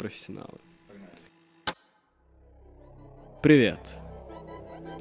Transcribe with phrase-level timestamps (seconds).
[0.00, 0.58] профессионалы.
[3.42, 3.80] Привет.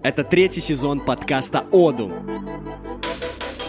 [0.03, 2.13] Это третий сезон подкаста «Одум».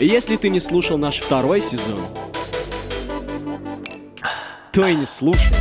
[0.00, 2.00] И если ты не слушал наш второй сезон,
[4.72, 5.54] то и не слушай.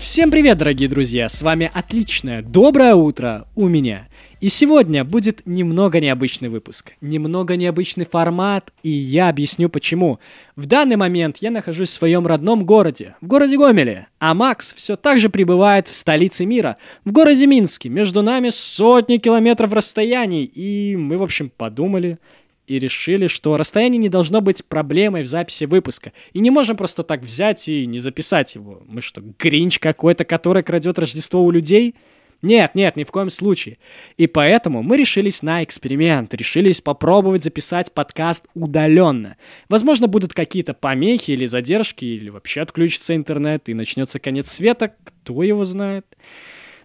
[0.00, 1.28] Всем привет, дорогие друзья!
[1.28, 4.08] С вами отличное доброе утро у меня.
[4.40, 10.18] И сегодня будет немного необычный выпуск, немного необычный формат, и я объясню почему.
[10.56, 14.96] В данный момент я нахожусь в своем родном городе, в городе Гомеле, а Макс все
[14.96, 17.90] так же пребывает в столице мира, в городе Минске.
[17.90, 22.18] Между нами сотни километров расстояний, и мы, в общем, подумали,
[22.66, 26.12] и решили, что расстояние не должно быть проблемой в записи выпуска.
[26.32, 28.80] И не можем просто так взять и не записать его.
[28.86, 31.96] Мы что, гринч какой-то, который крадет Рождество у людей?
[32.42, 33.78] Нет, нет, ни в коем случае.
[34.16, 39.36] И поэтому мы решились на эксперимент, решились попробовать записать подкаст удаленно.
[39.68, 45.42] Возможно, будут какие-то помехи или задержки, или вообще отключится интернет и начнется конец света, кто
[45.42, 46.06] его знает.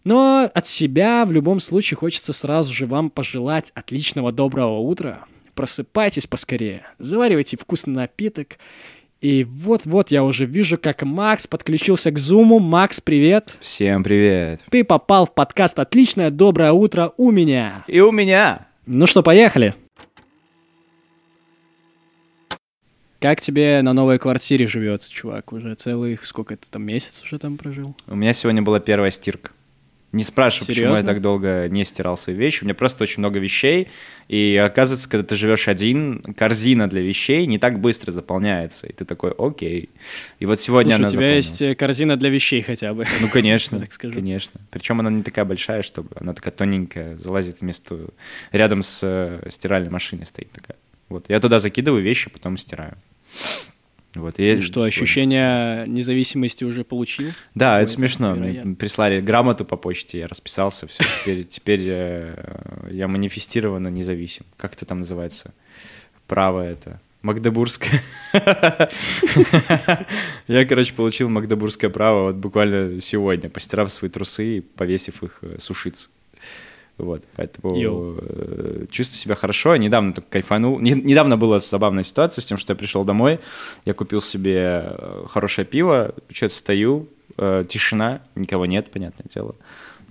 [0.03, 5.25] Но от себя в любом случае хочется сразу же вам пожелать отличного доброго утра,
[5.56, 8.58] просыпайтесь поскорее, заваривайте вкусный напиток.
[9.26, 12.59] И вот-вот я уже вижу, как Макс подключился к Зуму.
[12.59, 13.56] Макс, привет.
[13.59, 14.62] Всем привет.
[14.70, 17.84] Ты попал в подкаст «Отличное доброе утро» у меня.
[17.88, 18.68] И у меня.
[18.86, 19.73] Ну что, поехали.
[23.20, 25.52] Как тебе на новой квартире живется, чувак?
[25.53, 27.96] Уже целых, сколько это там, месяц уже там прожил?
[28.06, 29.50] У меня сегодня была первая стирка.
[30.16, 30.91] Не спрашивай, Серьезно?
[30.91, 32.63] почему я так долго не стирал свои вещи.
[32.63, 33.89] У меня просто очень много вещей.
[34.30, 38.88] И оказывается, когда ты живешь один, корзина для вещей не так быстро заполняется.
[38.88, 39.89] И ты такой, окей.
[40.39, 43.05] И вот сегодня Слушай, она у тебя есть корзина для вещей хотя бы.
[43.19, 44.13] Ну, конечно, так скажу.
[44.13, 44.61] конечно.
[44.72, 48.07] Причем она не такая большая, чтобы она такая тоненькая, залазит вместо...
[48.53, 50.77] Рядом с э, стиральной машиной стоит такая.
[51.09, 52.97] Вот, я туда закидываю вещи, потом стираю.
[54.16, 57.31] Вот, и что, сегодня ощущение независимости уже получил?
[57.53, 58.35] Да, это смешно.
[58.35, 61.03] Мне прислали грамоту по почте, я расписался, все.
[61.22, 64.45] Теперь, теперь э, я манифестированно независим.
[64.57, 65.53] Как это там называется?
[66.28, 67.00] Право это.
[67.22, 68.01] Магдебургское.
[70.47, 75.57] Я, короче, получил магдебургское право вот буквально сегодня, постирав свои трусы и повесив их э,
[75.59, 76.09] сушиться.
[76.97, 78.16] Вот, поэтому Йоу.
[78.19, 79.73] э, чувствую себя хорошо.
[79.73, 80.79] Я недавно только кайфанул.
[80.79, 83.39] Не- недавно была забавная ситуация с тем, что я пришел домой,
[83.83, 87.07] я купил себе э, хорошее пиво, что-то стою,
[87.38, 89.55] э, тишина, никого нет, понятное дело.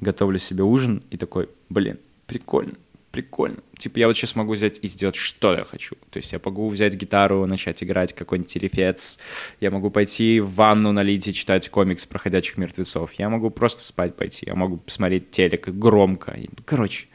[0.01, 2.75] Готовлю себе ужин и такой, блин, прикольно,
[3.15, 3.59] прикольно.
[3.79, 5.95] Типа я вот сейчас могу взять и сделать, что я хочу.
[6.11, 9.19] То есть я могу взять гитару, начать играть какой-нибудь рефец,
[9.61, 13.85] я могу пойти в ванну налить и читать комикс про ходячих мертвецов, я могу просто
[13.85, 16.37] спать пойти, я могу посмотреть телек громко.
[16.65, 17.07] Короче,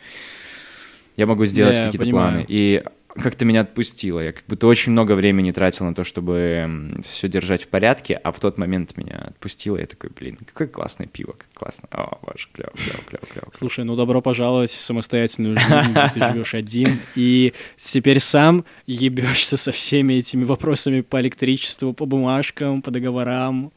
[1.17, 2.45] я могу сделать Я какие-то планы.
[2.47, 2.81] И
[3.21, 4.19] как-то меня отпустило.
[4.19, 8.31] Я как будто очень много времени тратил на то, чтобы все держать в порядке, а
[8.31, 9.77] в тот момент меня отпустило.
[9.77, 11.87] Я такой, блин, какое классное пиво, как классно.
[11.91, 13.47] О, боже, клево, клево, клево, клево.
[13.53, 19.57] Слушай, ну добро пожаловать в самостоятельную жизнь, где ты живешь один, и теперь сам ебешься
[19.57, 23.71] со всеми этими вопросами по электричеству, по бумажкам, по договорам,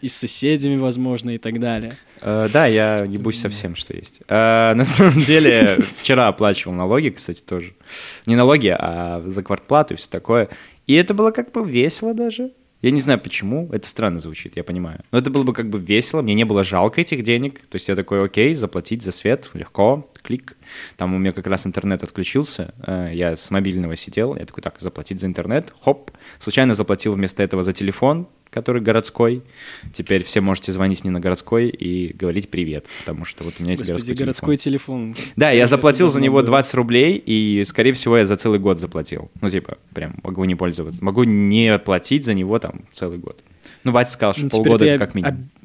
[0.00, 1.92] и с соседями, возможно, и так далее.
[2.20, 4.20] Э, Да, я ебусь со всем, что есть.
[4.28, 7.74] Э, На самом деле, вчера оплачивал налоги, кстати, тоже.
[8.26, 10.48] Не налоги, а за квартплату и все такое.
[10.86, 12.52] И это было как бы весело даже.
[12.80, 15.00] Я не знаю почему, это странно звучит, я понимаю.
[15.10, 17.54] Но это было бы как бы весело, мне не было жалко этих денег.
[17.68, 20.56] То есть я такой, окей, заплатить за свет, легко, клик.
[20.98, 24.74] Там у меня как раз интернет отключился, э, я с мобильного сидел, я такой, так,
[24.78, 26.10] заплатить за интернет, хоп.
[26.38, 29.42] Случайно заплатил вместо этого за телефон, который городской.
[29.94, 33.72] Теперь все можете звонить мне на городской и говорить привет, потому что вот у меня
[33.72, 35.14] есть Господи, городской, городской телефон.
[35.14, 35.32] телефон.
[35.36, 36.44] Да, я заплатил за него было.
[36.46, 39.30] 20 рублей, и, скорее всего, я за целый год заплатил.
[39.40, 41.02] Ну, типа, прям могу не пользоваться.
[41.02, 43.40] Могу не платить за него там целый год.
[43.84, 45.34] Ну, батя сказал, что Ну, полгода как минимум.
[45.34, 45.57] об-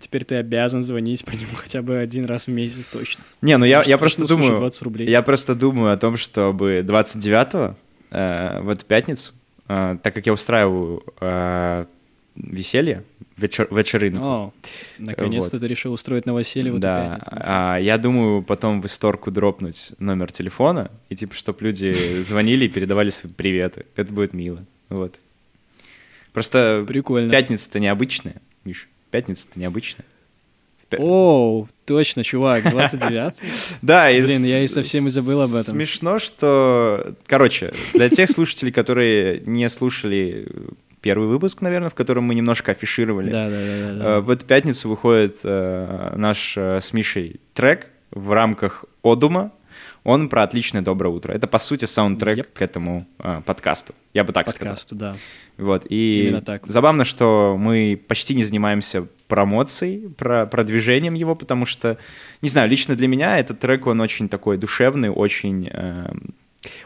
[0.00, 3.24] Теперь ты обязан звонить по нему хотя бы один раз в месяц точно.
[3.42, 5.08] Не, ну я, я просто думаю, 20 рублей.
[5.08, 7.76] я просто думаю о том, чтобы 29-го,
[8.10, 9.32] э, в эту пятницу,
[9.68, 11.86] э, так как я устраиваю э,
[12.36, 13.04] веселье,
[13.36, 14.52] вечер, вечеринку, О,
[14.98, 17.30] наконец-то ты решил устроить новоселье в эту да, пятницу.
[17.32, 22.68] а, я думаю потом в исторку дропнуть номер телефона, и типа, чтобы люди звонили и
[22.68, 23.86] передавали свои приветы.
[23.96, 25.16] Это будет мило, вот.
[26.32, 27.30] Просто Прикольно.
[27.30, 30.04] пятница-то необычная, Миша, пятница-то необычная.
[30.96, 33.34] Оу, точно, чувак, 29
[33.82, 35.74] Да, и Блин, я и совсем и забыл об этом.
[35.74, 37.14] Смешно, что...
[37.26, 40.48] Короче, для тех слушателей, которые не слушали
[41.00, 44.46] первый выпуск, наверное, в котором мы немножко афишировали, Да, да, да, да, э, в эту
[44.46, 49.52] пятницу выходит э, наш э, с Мишей трек в рамках Одума.
[50.08, 51.34] Он про отличное доброе утро.
[51.34, 52.46] Это, по сути, саундтрек Yep.
[52.54, 53.94] к этому э, подкасту.
[54.14, 54.72] Я бы так сказал.
[54.72, 55.14] Подкасту, да.
[55.58, 56.66] Вот, и Именно так.
[56.66, 61.98] забавно, что мы почти не занимаемся промоцией, про, продвижением его, потому что,
[62.40, 65.68] не знаю, лично для меня этот трек, он очень такой душевный, очень...
[65.70, 66.34] эм,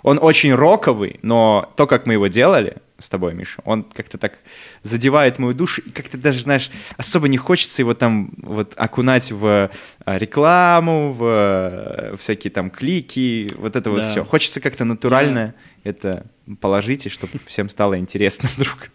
[0.02, 4.38] он очень роковый, но то, как мы его делали с тобой, Миша, он как-то так
[4.82, 9.70] задевает мою душу, и как-то даже, знаешь, особо не хочется его там вот окунать в
[10.06, 14.10] э, рекламу, в э, всякие там клики, вот это вот Да.
[14.10, 14.24] все.
[14.24, 15.54] Хочется как-то натурально
[15.84, 16.26] это
[16.60, 18.90] положить, и чтобы всем стало интересно вдруг.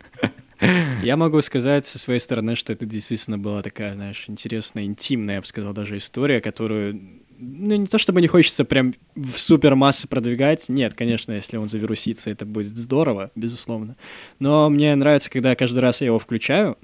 [1.03, 5.41] Я могу сказать со своей стороны, что это действительно была такая, знаешь, интересная, интимная, я
[5.41, 6.99] бы сказал, даже история, которую,
[7.37, 11.67] ну, не то чтобы не хочется прям в супер массы продвигать, нет, конечно, если он
[11.67, 13.95] завирусится, это будет здорово, безусловно,
[14.39, 16.77] но мне нравится, когда каждый раз я его включаю,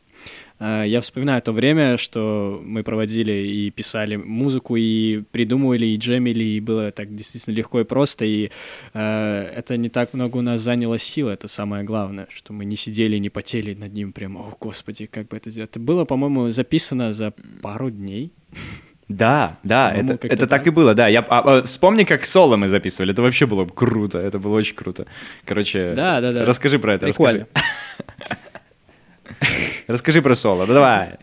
[0.60, 6.44] а, я вспоминаю то время, что мы проводили и писали музыку, и придумывали, и джемили,
[6.44, 8.50] и было так действительно легко и просто, и
[8.94, 12.76] э, это не так много у нас заняло сил, это самое главное, что мы не
[12.76, 15.72] сидели, не потели над ним прям, о, господи, как бы это сделать.
[15.72, 18.32] Это было, по-моему, записано за пару дней.
[19.10, 21.08] Да, да, это, это так и было, да.
[21.08, 24.76] Я, а, а, вспомни, как соло мы записывали, это вообще было круто, это было очень
[24.76, 25.06] круто.
[25.46, 26.46] Короче, Да, да, да.
[26.46, 27.48] расскажи про это, Прикольно.
[27.54, 28.40] расскажи.
[29.88, 31.18] Расскажи про соло, да давай.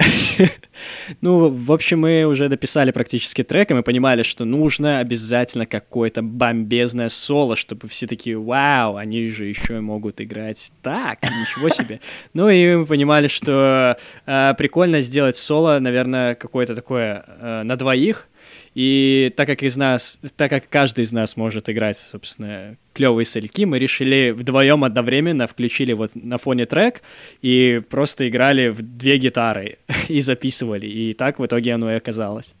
[1.20, 6.22] Ну, в общем, мы уже дописали практически трек, и мы понимали, что нужно обязательно какое-то
[6.22, 12.00] бомбезное соло, чтобы все такие, вау, они же еще и могут играть так, ничего себе.
[12.32, 18.28] Ну, и мы понимали, что э, прикольно сделать соло, наверное, какое-то такое э, на двоих,
[18.74, 23.64] и так как из нас, так как каждый из нас может играть, собственно, клевые сольки,
[23.64, 27.02] мы решили вдвоем одновременно включили вот на фоне трек
[27.42, 29.78] и просто играли в две гитары
[30.08, 30.86] и записывали.
[30.86, 32.54] И так в итоге оно и оказалось.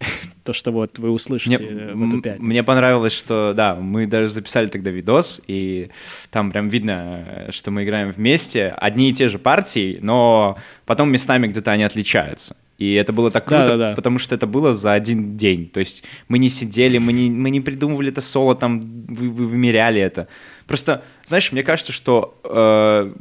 [0.44, 2.44] То, что вот вы Мне, услышите э, в эту пятницу.
[2.44, 5.90] мне понравилось, что, да, мы даже записали тогда видос, и
[6.30, 11.46] там прям видно, что мы играем вместе, одни и те же партии, но потом местами
[11.46, 12.56] где-то они отличаются.
[12.78, 13.94] И это было так круто, Да-да-да.
[13.94, 15.68] потому что это было за один день.
[15.68, 19.46] То есть мы не сидели, мы не, мы не придумывали это соло, там, вы, вы
[19.46, 20.26] вымеряли это.
[20.66, 23.12] Просто, знаешь, мне кажется, что э,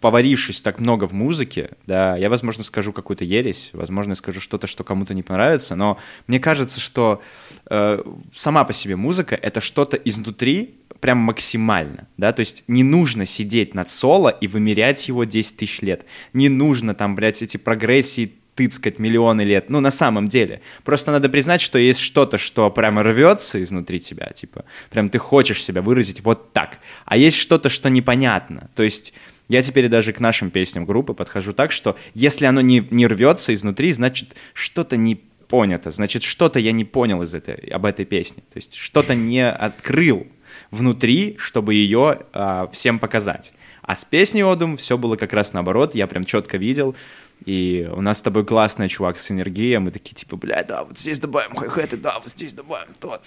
[0.00, 4.66] поварившись так много в музыке, да, я, возможно, скажу какую-то ересь, возможно, я скажу что-то,
[4.66, 7.22] что кому-то не понравится, но мне кажется, что
[7.70, 8.02] э,
[8.34, 13.74] сама по себе музыка— это что-то изнутри прям максимально, да, то есть не нужно сидеть
[13.74, 18.98] над соло и вымерять его 10 тысяч лет, не нужно там, блядь, эти прогрессии тыцкать
[18.98, 19.70] миллионы лет.
[19.70, 20.60] Ну, на самом деле.
[20.84, 25.62] Просто надо признать, что есть что-то, что прямо рвется изнутри тебя, типа, прям ты хочешь
[25.62, 26.78] себя выразить вот так.
[27.04, 28.70] А есть что-то, что непонятно.
[28.74, 29.12] То есть
[29.48, 33.52] я теперь даже к нашим песням группы подхожу так, что если оно не, не рвется
[33.52, 35.16] изнутри, значит, что-то не
[35.48, 38.42] понято, значит, что-то я не понял из этой, об этой песне.
[38.52, 40.26] То есть что-то не открыл
[40.70, 43.52] внутри, чтобы ее а, всем показать.
[43.82, 46.96] А с песней Одум все было как раз наоборот, я прям четко видел,
[47.44, 50.98] и у нас с тобой классный чувак с энергией, мы такие типа, бля, да, вот
[50.98, 53.22] здесь добавим хай-хеты, да, вот здесь добавим то,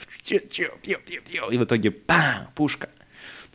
[1.52, 2.90] и в итоге, пам, пушка.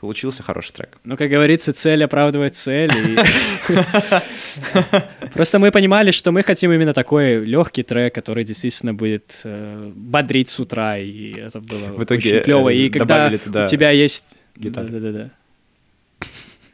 [0.01, 0.99] Получился хороший трек.
[1.05, 2.91] Ну, как говорится, цель оправдывает цель.
[5.33, 10.49] Просто мы понимали, что мы хотим именно такой легкий трек, который действительно будет э, бодрить
[10.49, 12.71] с утра, и это было В итоге, клево.
[12.71, 14.25] э, И когда добавили туда у тебя есть...
[14.57, 15.31] Да-да-да.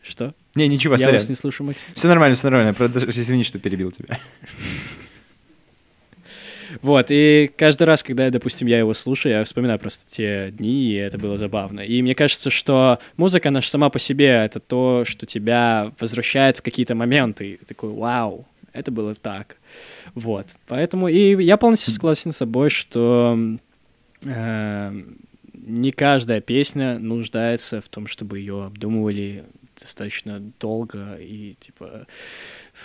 [0.03, 0.33] Что?
[0.59, 1.15] Не, ничего, Я сорян.
[1.15, 1.85] вас не слышу, Максим.
[1.95, 2.75] Все нормально, все нормально.
[3.09, 4.19] Извини, что перебил тебя.
[6.83, 10.95] Вот, и каждый раз, когда, допустим, я его слушаю, я вспоминаю просто те дни, и
[10.95, 11.81] это было забавно.
[11.81, 16.59] И мне кажется, что музыка, она же сама по себе, это то, что тебя возвращает
[16.59, 17.53] в какие-то моменты.
[17.53, 19.57] И ты такой, вау, это было так.
[20.15, 23.38] Вот, поэтому, и я полностью согласен с собой, что
[24.25, 25.03] э,
[25.55, 29.45] не каждая песня нуждается в том, чтобы ее обдумывали
[29.80, 32.06] достаточно долго и типа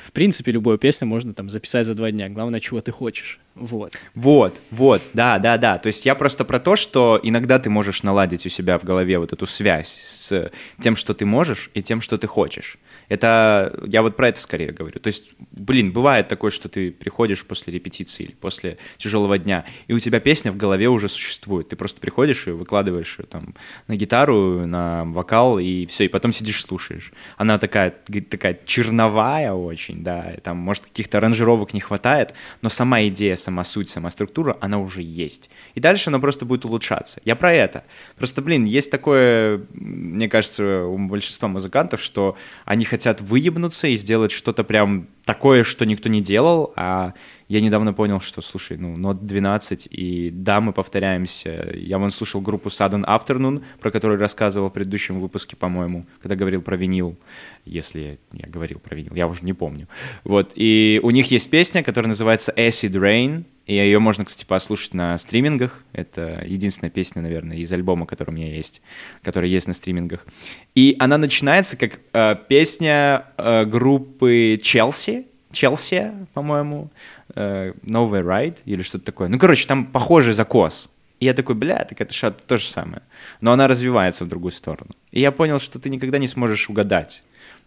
[0.05, 3.93] в принципе любую песню можно там записать за два дня главное чего ты хочешь вот
[4.15, 5.77] Вот, вот, да, да, да.
[5.77, 9.19] То есть я просто про то, что иногда ты можешь наладить у себя в голове
[9.19, 12.77] вот эту связь с тем, что ты можешь, и тем, что ты хочешь.
[13.09, 14.99] Это, я вот про это скорее говорю.
[14.99, 19.93] То есть, блин, бывает такое, что ты приходишь после репетиции или после тяжелого дня, и
[19.93, 21.69] у тебя песня в голове уже существует.
[21.69, 23.53] Ты просто приходишь и выкладываешь ее там
[23.87, 27.13] на гитару, на вокал, и все, и потом сидишь слушаешь.
[27.37, 27.93] Она такая,
[28.29, 33.63] такая черновая очень, да, и там, может, каких-то аранжировок не хватает, но сама идея, сама
[33.63, 35.49] суть, сама структура, она уже есть.
[35.75, 37.19] И дальше она просто будет улучшаться.
[37.25, 37.83] Я про это.
[38.17, 44.31] Просто, блин, есть такое, мне кажется, у большинства музыкантов, что они хотят выебнуться и сделать
[44.31, 47.13] что-то прям такое, что никто не делал, а
[47.53, 51.69] я недавно понял, что, слушай, ну, нот 12, и да, мы повторяемся.
[51.75, 56.63] Я вон слушал группу Sudden Afternoon, про которую рассказывал в предыдущем выпуске, по-моему, когда говорил
[56.63, 57.15] про винил,
[57.63, 59.87] если я говорил про винил, я уже не помню.
[60.23, 64.95] Вот, и у них есть песня, которая называется Acid Rain, и ее можно, кстати, послушать
[64.95, 65.83] на стримингах.
[65.93, 68.81] Это единственная песня, наверное, из альбома, который у меня есть,
[69.21, 70.25] которая есть на стримингах.
[70.73, 76.89] И она начинается как э, песня э, группы Челси, Челси, по-моему,
[77.35, 79.27] э, Новый Райд или что-то такое.
[79.27, 80.89] Ну, короче, там похожий закос.
[81.19, 83.01] И я такой, бля, так это что то же самое.
[83.41, 84.91] Но она развивается в другую сторону.
[85.11, 87.23] И я понял, что ты никогда не сможешь угадать.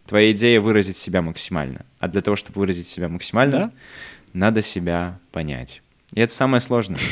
[0.06, 1.86] Твоя идея выразить себя максимально.
[1.98, 3.72] А для того, чтобы выразить себя максимально, да?
[4.32, 5.82] надо себя понять.
[6.12, 7.00] И это самое сложное.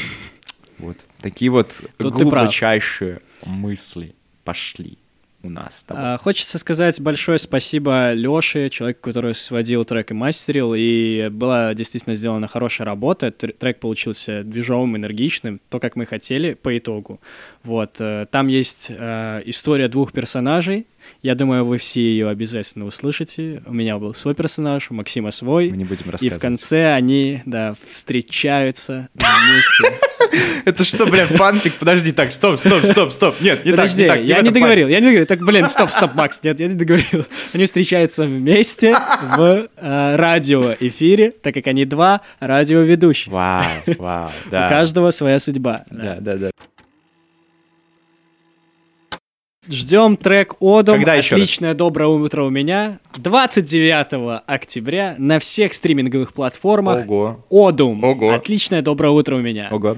[0.76, 4.98] Вот такие вот Тут глубочайшие мысли пошли
[5.44, 5.84] у нас.
[5.88, 12.14] А, хочется сказать большое спасибо Лёше, человеку, который сводил трек и мастерил, и была действительно
[12.14, 13.30] сделана хорошая работа.
[13.30, 17.20] Трек получился движовым, энергичным, то, как мы хотели по итогу.
[17.62, 17.96] Вот.
[18.00, 20.86] Э, там есть э, история двух персонажей,
[21.22, 23.62] я думаю, вы все ее обязательно услышите.
[23.66, 25.70] У меня был свой персонаж, у Максима свой.
[25.70, 26.34] Мы не будем рассказывать.
[26.34, 30.04] И в конце они, да, встречаются вместе.
[30.64, 31.74] Это что, блядь, фанфик?
[31.74, 33.40] Подожди, так, стоп, стоп, стоп, стоп.
[33.40, 34.20] Нет, не так, не так.
[34.20, 35.26] Я не договорил, я не договорил.
[35.26, 37.26] Так, блин, стоп, стоп, Макс, нет, я не договорил.
[37.54, 38.96] Они встречаются вместе
[39.36, 43.32] в э, радиоэфире, так как они два радиоведущих.
[43.32, 43.64] Вау,
[43.98, 44.66] вау, да.
[44.66, 45.84] У каждого своя судьба.
[45.90, 46.50] Да, да, да.
[49.68, 50.96] Ждем трек Одом.
[50.96, 51.78] Когда еще Отличное раз?
[51.78, 53.00] доброе утро у меня.
[53.16, 57.06] 29 октября на всех стриминговых платформах.
[57.06, 57.44] Ого.
[57.50, 58.04] Одум.
[58.04, 58.32] Ого.
[58.34, 59.68] Отличное доброе утро у меня.
[59.70, 59.96] Ого.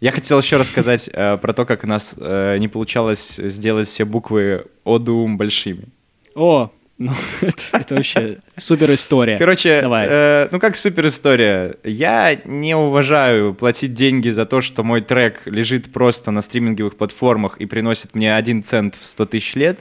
[0.00, 4.04] Я хотел еще рассказать э, про то, как у нас э, не получалось сделать все
[4.04, 5.86] буквы Одум большими.
[6.34, 9.36] О, ну, это, это вообще супер история.
[9.36, 10.06] Короче, Давай.
[10.08, 11.76] Э, ну как супер история?
[11.82, 17.58] Я не уважаю платить деньги за то, что мой трек лежит просто на стриминговых платформах
[17.58, 19.80] и приносит мне один цент в 100 тысяч лет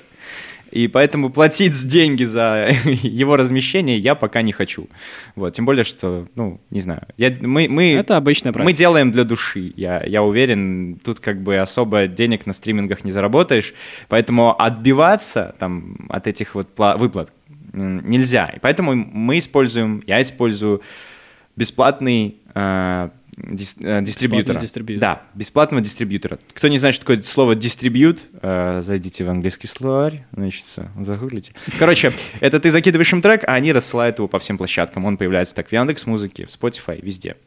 [0.74, 2.70] и поэтому платить деньги за
[3.04, 4.88] его размещение я пока не хочу.
[5.36, 9.24] Вот, тем более, что, ну, не знаю, я, мы, мы, Это обычно мы делаем для
[9.24, 13.76] души, я, я уверен, тут как бы особо денег на стримингах не заработаешь,
[14.10, 17.32] поэтому отбиваться там от этих вот выплат
[17.72, 20.82] нельзя, и поэтому мы используем, я использую
[21.56, 24.60] бесплатный э, дис, э, дистрибьютора.
[24.60, 25.02] дистрибьютор.
[25.02, 26.40] Да, бесплатного дистрибьютора.
[26.54, 30.64] Кто не знает, что такое слово дистрибьют, э, зайдите в английский словарь, значит,
[31.00, 31.54] загуглите.
[31.80, 35.06] Короче, это ты закидываешь им трек, а они рассылают его по всем площадкам.
[35.06, 37.38] Он появляется так в Яндекс Музыке, в Spotify, везде.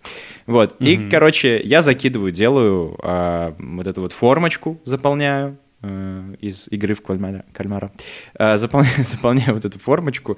[0.46, 0.80] Вот.
[0.80, 1.06] Mm-hmm.
[1.06, 5.58] И, короче, я закидываю, делаю э, вот эту вот формочку, заполняю,
[6.40, 7.92] из игры в кальмара, кальмара.
[8.36, 10.36] Заполняю, заполняю вот эту формочку,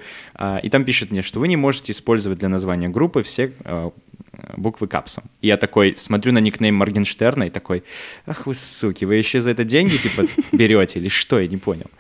[0.63, 3.53] и там пишет мне, что вы не можете использовать для названия группы все
[4.57, 5.25] буквы капсом.
[5.41, 7.85] И я такой смотрю на никнейм Моргенштерна и такой,
[8.27, 11.91] ах вы суки, вы еще за это деньги типа берете или что, я не понял.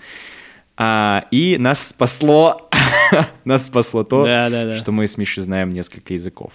[0.76, 2.70] А, и нас спасло,
[3.44, 4.74] нас спасло то, да, да, да.
[4.74, 6.52] что мы с Мишей знаем несколько языков.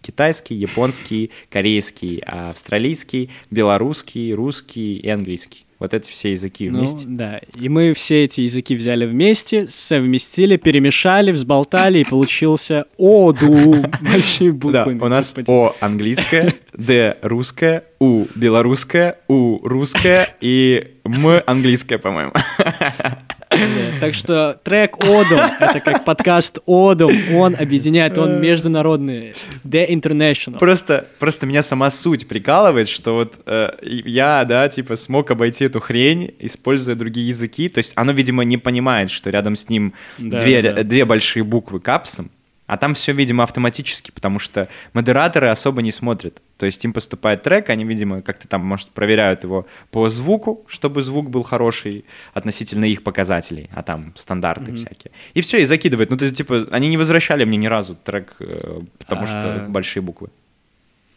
[0.00, 5.64] Китайский, японский, корейский, австралийский, белорусский, русский и английский.
[5.84, 7.04] Вот эти все языки ну, вместе.
[7.06, 14.50] Да, и мы все эти языки взяли вместе, совместили, перемешали, взболтали, и получился ОДУ большими
[14.50, 14.98] буквами.
[14.98, 22.32] Да, у нас О английское, Д русское, У белорусское, У русское и М английское, по-моему.
[24.00, 29.34] Так что трек Одум, это как подкаст Одум, он объединяет, он международный,
[29.64, 30.58] The International.
[30.58, 35.80] Просто, просто меня сама суть прикалывает, что вот э, я, да, типа смог обойти эту
[35.80, 40.40] хрень, используя другие языки, то есть оно, видимо, не понимает, что рядом с ним да,
[40.40, 40.82] две, да.
[40.82, 42.30] две большие буквы капсом,
[42.66, 46.42] а там все, видимо, автоматически, потому что модераторы особо не смотрят.
[46.56, 51.02] То есть им поступает трек, они, видимо, как-то там, может, проверяют его по звуку, чтобы
[51.02, 54.76] звук был хороший относительно их показателей, а там стандарты mm-hmm.
[54.76, 55.12] всякие.
[55.34, 56.10] И все, и закидывают.
[56.10, 59.68] Ну, то есть, типа, они не возвращали мне ни разу трек, э, потому что а.
[59.68, 60.30] большие буквы.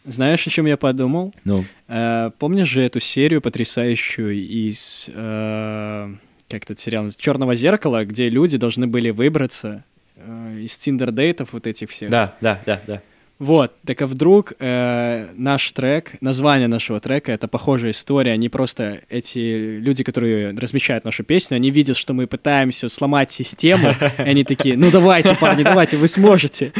[0.03, 1.33] Знаешь, о чем я подумал?
[1.45, 1.65] Ну.
[1.87, 6.15] Э, помнишь же эту серию потрясающую из э,
[6.49, 9.83] как этот сериал Черного зеркала, где люди должны были выбраться
[10.17, 12.09] э, из тиндер-дейтов вот этих всех.
[12.09, 13.01] Да, да, да, да.
[13.39, 19.01] Вот, так а вдруг э, наш трек, название нашего трека, это похожая история, они просто,
[19.09, 24.43] эти люди, которые размещают нашу песню, они видят, что мы пытаемся сломать систему, и они
[24.43, 26.71] такие, ну давайте, парни, давайте, вы сможете.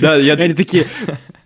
[0.00, 0.34] Да, я...
[0.34, 0.86] Они такие,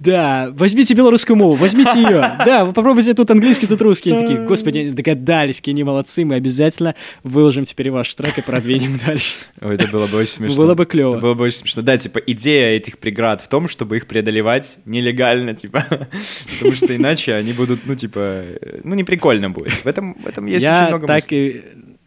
[0.00, 2.24] Да, возьмите белорусскую мову, возьмите ее.
[2.46, 4.10] Да, вы попробуйте тут английский, тут русский.
[4.10, 8.98] Они такие, господи, догадались, какие они молодцы, мы обязательно выложим теперь ваш трек и продвинем
[9.04, 9.34] дальше.
[9.60, 10.56] Ой, это было бы очень смешно.
[10.56, 11.10] Было бы клево.
[11.10, 11.82] Это было бы очень смешно.
[11.82, 15.84] Да, типа, идея этих преград в том, чтобы их преодолевать нелегально, типа,
[16.58, 19.72] потому что иначе они будут, ну, типа, э, ну, не прикольно будет.
[19.72, 21.48] В этом, в этом есть очень Я много так мыслей.
[21.48, 21.62] и...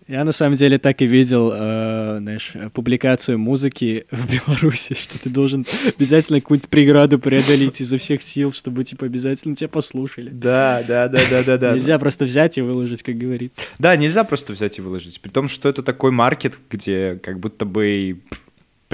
[0.06, 5.30] Я на самом деле так и видел, э, знаешь, публикацию музыки в Беларуси, что ты
[5.30, 5.65] должен
[5.96, 10.30] обязательно какую-нибудь преграду преодолеть изо всех сил, чтобы, типа, обязательно тебя послушали.
[10.30, 11.74] Да, да, да, да, да, да.
[11.74, 13.62] Нельзя просто взять и выложить, как говорится.
[13.80, 15.22] Да, нельзя просто взять и выложить.
[15.22, 18.20] При том, что это такой маркет, где как будто бы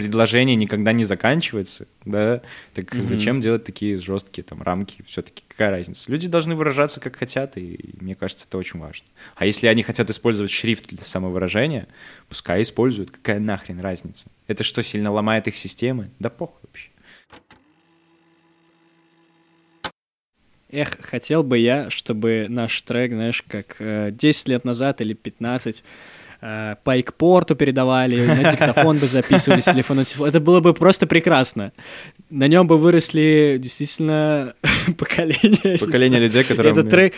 [0.02, 2.42] предложение никогда не заканчивается, да,
[2.74, 3.04] так Мгм.
[3.04, 5.04] зачем делать такие жесткие там рамки?
[5.06, 6.10] Все-таки какая разница?
[6.10, 9.06] Люди должны выражаться как хотят, и, и мне кажется, это очень важно.
[9.36, 11.88] А если они хотят использовать шрифт для самовыражения,
[12.30, 13.12] пускай используют.
[13.12, 14.28] Какая нахрен разница?
[14.48, 16.10] Это что, сильно ломает их системы?
[16.20, 16.90] Да похуй вообще.
[20.72, 25.84] Эх, хотел бы я, чтобы наш трек, знаешь, как э, 10 лет назад или 15
[26.42, 30.30] э, по экпорту передавали, на диктофон бы записывали с телефона на телефон.
[30.30, 31.72] Это было бы просто прекрасно.
[32.30, 34.54] На нем бы выросли действительно
[34.98, 35.78] поколения.
[35.78, 36.74] Поколение людей, которые...
[36.74, 37.14] Этот трек...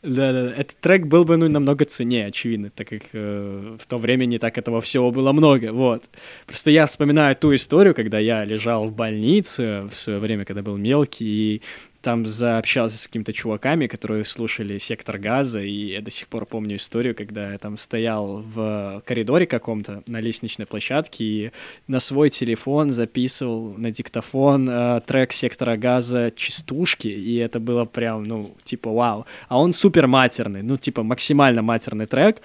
[0.00, 3.98] Да, да, этот трек был бы ну, намного ценнее, очевидно, так как э, в то
[3.98, 6.04] время не так этого всего было много, вот.
[6.46, 10.76] Просто я вспоминаю ту историю, когда я лежал в больнице в свое время, когда был
[10.76, 11.62] мелкий, и
[12.00, 16.76] там заобщался с какими-то чуваками, которые слушали «Сектор газа», и я до сих пор помню
[16.76, 21.52] историю, когда я там стоял в коридоре каком-то на лестничной площадке и
[21.88, 28.24] на свой телефон записывал на диктофон э, трек «Сектора газа» «Частушки», и это было прям,
[28.24, 29.26] ну, типа, вау.
[29.48, 32.40] А он супер матерный, ну, типа, максимально матерный трек,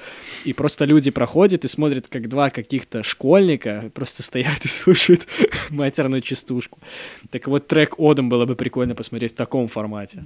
[0.45, 5.27] и просто люди проходят и смотрят, как два каких-то школьника просто стоят и слушают
[5.69, 6.79] матерную частушку.
[7.29, 9.35] Так вот, трек «Одом» было бы прикольно посмотреть в
[9.67, 10.23] формате.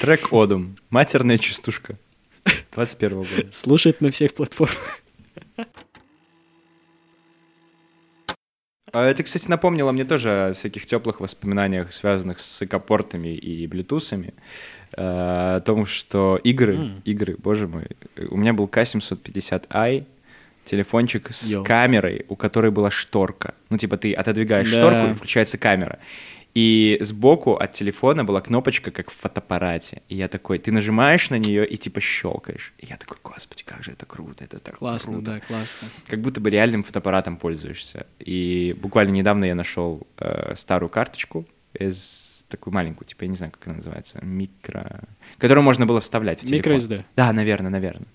[0.00, 0.76] Трек Одум.
[0.90, 1.98] Матерная частушка.
[2.74, 3.52] 21 года.
[3.52, 5.00] Слушать на всех платформах.
[8.92, 14.34] А Это, кстати, напомнило мне тоже о всяких теплых воспоминаниях, связанных с экопортами и блютусами.
[14.96, 17.02] Э, О том, что игры, М.
[17.04, 17.88] игры, боже мой,
[18.30, 20.04] у меня был К750i,
[20.64, 21.64] телефончик с Йоу.
[21.64, 23.54] камерой, у которой была шторка.
[23.68, 24.78] Ну, типа, ты отодвигаешь Да.
[24.78, 25.98] шторку, и включается камера.
[26.54, 30.02] И сбоку от телефона была кнопочка, как в фотоаппарате.
[30.08, 32.72] И я такой, ты нажимаешь на нее и типа щелкаешь.
[32.78, 35.88] И я такой, господи, как же это круто, это так Классно, круто да, классно.
[36.06, 38.06] как будто бы реальным фотоаппаратом пользуешься.
[38.20, 43.52] И буквально недавно я нашел э, старую карточку из такую маленькую, типа, я не знаю,
[43.52, 45.00] как она называется, микро...
[45.38, 46.72] Которую можно было вставлять в телефон.
[46.72, 47.04] Micro SD.
[47.16, 48.06] Да, наверное, наверное.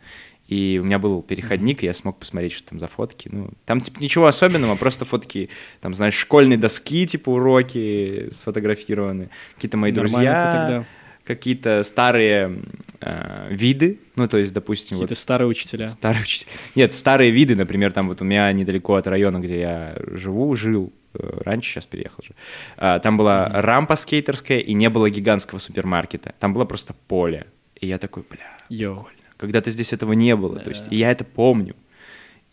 [0.49, 3.29] И у меня был переходник, и я смог посмотреть, что там за фотки.
[3.31, 9.77] Ну, там, типа, ничего особенного, просто фотки, там, знаешь, школьные доски, типа, уроки сфотографированы, какие-то
[9.77, 10.85] мои Нормально друзья,
[11.23, 12.63] какие-то старые
[12.99, 15.87] э, виды, ну, то есть, допустим, вот Какие-то старые учителя.
[15.87, 16.49] Старые учителя.
[16.73, 20.91] Нет, старые виды, например, там вот у меня недалеко от района, где я живу, жил,
[21.13, 22.33] э, раньше, сейчас переехал же,
[22.75, 26.33] а, там была рампа скейтерская, и не было гигантского супермаркета.
[26.39, 27.45] Там было просто поле.
[27.79, 28.95] И я такой, бля, Йоу.
[28.95, 29.18] прикольно.
[29.39, 30.59] Когда-то здесь этого не было.
[30.59, 31.75] То есть, и я это помню.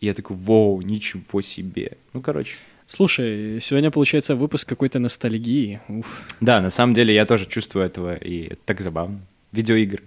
[0.00, 1.98] И я такой, воу, ничего себе.
[2.12, 2.58] Ну, короче.
[2.86, 5.80] Слушай, сегодня получается выпуск какой-то ностальгии.
[5.88, 6.22] Уф.
[6.40, 9.20] Да, на самом деле я тоже чувствую этого, и это так забавно.
[9.50, 10.04] Видеоигры.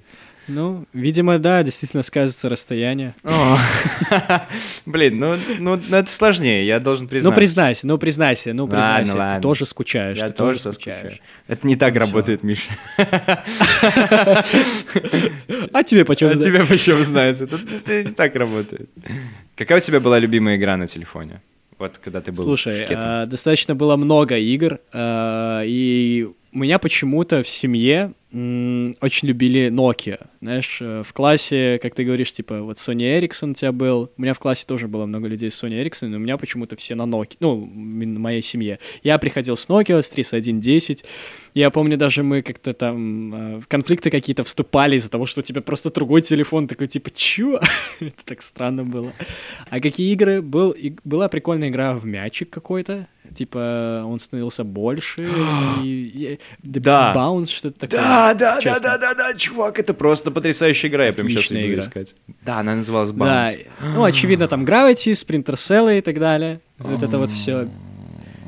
[0.50, 3.14] Ну, видимо, да, действительно скажется расстояние.
[4.86, 7.32] Блин, ну, ну, ну это сложнее, я должен признать.
[7.32, 9.16] Ну, признайся, ну, признайся, ну, признайся.
[9.16, 9.36] ладно.
[9.36, 11.22] Ты тоже скучаешь, Я ты тоже скучаешь.
[11.48, 12.00] Это не так Всё.
[12.00, 12.72] работает, Миша.
[15.72, 17.46] А тебе почем А тебе почему знается?
[17.46, 18.90] Это, не так работает.
[19.56, 21.42] Какая у тебя была любимая игра на телефоне?
[21.78, 27.44] Вот когда ты был Слушай, а, достаточно было много игр, а, и у меня почему-то
[27.44, 30.28] в семье очень любили Nokia.
[30.39, 34.12] Знаешь, э, в классе, как ты говоришь, типа, вот Sony Ericsson у тебя был.
[34.18, 36.76] У меня в классе тоже было много людей с Sony Ericsson, но у меня почему-то
[36.76, 37.38] все на Nokia.
[37.39, 38.78] Ну, в моей семье.
[39.02, 41.04] Я приходил с Nokia, с 3110.
[41.56, 45.44] Я помню, даже мы как-то там э, в конфликты какие-то вступали из-за того, что у
[45.44, 46.68] тебя просто другой телефон.
[46.68, 47.60] Такой, типа, чё?
[48.00, 49.12] Это так странно было.
[49.72, 50.44] А какие игры?
[50.44, 53.08] Был, и- была прикольная игра в мячик какой-то.
[53.36, 55.30] Типа, он становился больше.
[55.84, 57.13] и- и- Да.
[57.15, 58.00] Bounce, что-то такое.
[58.00, 58.80] Да, да, да, Честно.
[58.82, 61.82] да, да, да, чувак, это просто потрясающая игра, я прям сейчас игра.
[61.82, 62.15] искать.
[62.46, 63.68] Да, она называлась Да, Bounce.
[63.96, 66.60] ну, очевидно, там Gravity, Splinter Cell и так далее.
[66.78, 67.70] Вот это вот все.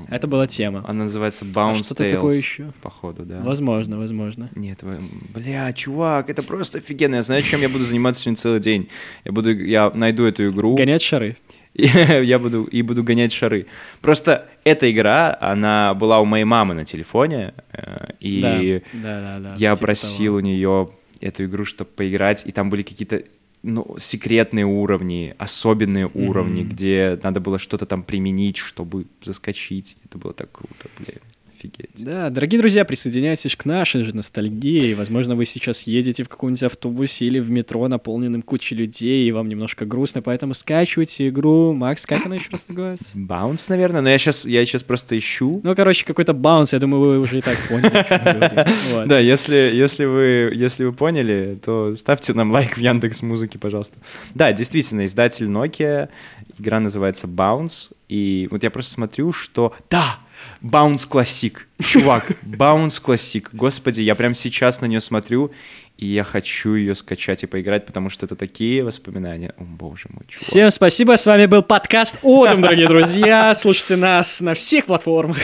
[0.10, 0.84] Это была тема.
[0.90, 2.74] Она называется А Bounce что-то Tales, такое еще?
[2.82, 3.40] походу, да.
[3.40, 4.50] Возможно, возможно.
[4.56, 5.00] Нет, вы-
[5.34, 7.16] бля, чувак, это просто офигенно.
[7.16, 8.90] Я знаю, чем я буду заниматься сегодня целый день.
[9.24, 10.76] Я буду, я найду эту игру.
[10.76, 11.38] Гонять шары.
[11.74, 13.68] Я буду, и буду гонять шары.
[14.02, 19.50] Просто эта игра, она была у моей мамы на телефоне, э, и Да, да, да,
[19.50, 20.38] да, я типа просил того.
[20.38, 20.88] у нее
[21.22, 23.24] эту игру, чтобы поиграть, и там были какие-то
[23.64, 29.98] ну, секретные уровни, особенные уровни, где надо было что-то там применить, чтобы заскочить.
[30.04, 31.20] Это было так круто, блин.
[31.62, 31.92] Офигеть.
[32.04, 34.96] Да, дорогие друзья, присоединяйтесь к нашей же ностальгии.
[34.96, 39.48] Возможно, вы сейчас едете в каком-нибудь автобусе или в метро, наполненным кучей людей, и вам
[39.48, 41.74] немножко грустно, поэтому скачивайте игру.
[41.74, 43.06] Макс, как она еще раз называется?
[43.14, 45.62] Баунс, наверное, но я сейчас, я сейчас просто ищу.
[45.64, 49.06] Ну, короче, какой-то баунс, я думаю, вы уже и так поняли.
[49.12, 53.98] Да, если, если, вы, если вы поняли, то ставьте нам лайк в Яндекс Музыке, пожалуйста.
[54.34, 56.10] Да, действительно, издатель Nokia,
[56.58, 59.76] игра называется Bounce, и вот я просто смотрю, что...
[59.90, 60.18] Да!
[60.62, 61.54] Bounce Classic.
[61.84, 63.48] Чувак, Bounce Classic.
[63.54, 65.52] Господи, я прям сейчас на нее смотрю,
[65.98, 69.54] и я хочу ее скачать и поиграть, потому что это такие воспоминания.
[69.58, 70.48] О, боже мой, чувак.
[70.48, 73.54] Всем спасибо, с вами был подкаст Одум, дорогие друзья.
[73.54, 75.38] Слушайте нас на всех платформах.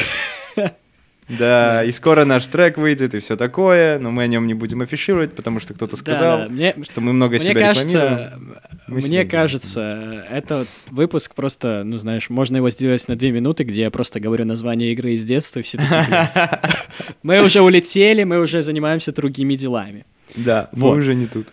[1.29, 4.81] Да, и скоро наш трек выйдет и все такое, но мы о нем не будем
[4.81, 8.55] афишировать, потому что кто-то сказал, Да, да, мне- что мы много Мне себя кажется, рекламируем.
[8.87, 13.65] Мы мне не кажется, этот выпуск просто, ну знаешь, можно его сделать на две минуты,
[13.65, 16.49] где я просто говорю название игры из детства, и все такие.
[17.23, 20.05] Мы уже улетели, мы уже занимаемся другими делами.
[20.35, 20.91] Да, Вот.
[20.93, 21.47] мы уже не тут.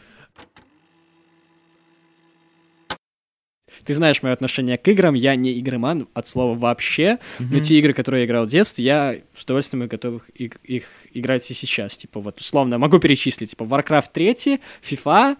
[3.84, 7.92] Ты знаешь мое отношение к играм, я не игроман от слова вообще, но те игры,
[7.92, 11.96] которые я играл в детстве, я с удовольствием готов их, их играть и сейчас.
[11.96, 15.36] Типа вот условно могу перечислить, типа Warcraft 3, FIFA,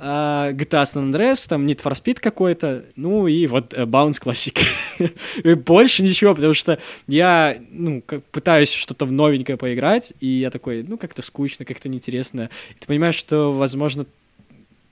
[0.00, 4.56] а, GTA San Andreas, там Need for Speed какой-то, ну и вот э, Bounce Classic.
[5.42, 10.50] И Больше ничего, потому что я, ну, как пытаюсь что-то в новенькое поиграть, и я
[10.50, 12.48] такой, ну, как-то скучно, как-то неинтересно.
[12.70, 14.06] И ты понимаешь, что, возможно,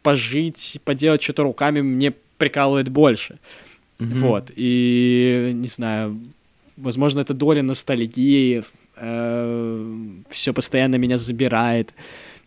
[0.02, 3.38] пожить, поделать что-то руками мне прикалывает больше.
[3.98, 4.50] Вот.
[4.54, 6.18] И не знаю,
[6.76, 8.62] возможно, это доля ностальгии,
[8.96, 11.94] все постоянно меня забирает.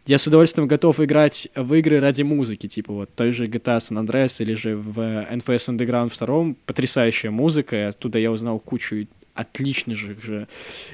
[0.06, 4.04] Я с удовольствием готов играть в игры ради музыки, типа вот той же GTA San
[4.04, 6.56] Andreas или же в NFS Underground 2.
[6.66, 10.48] Потрясающая музыка, и оттуда я узнал кучу отличных же,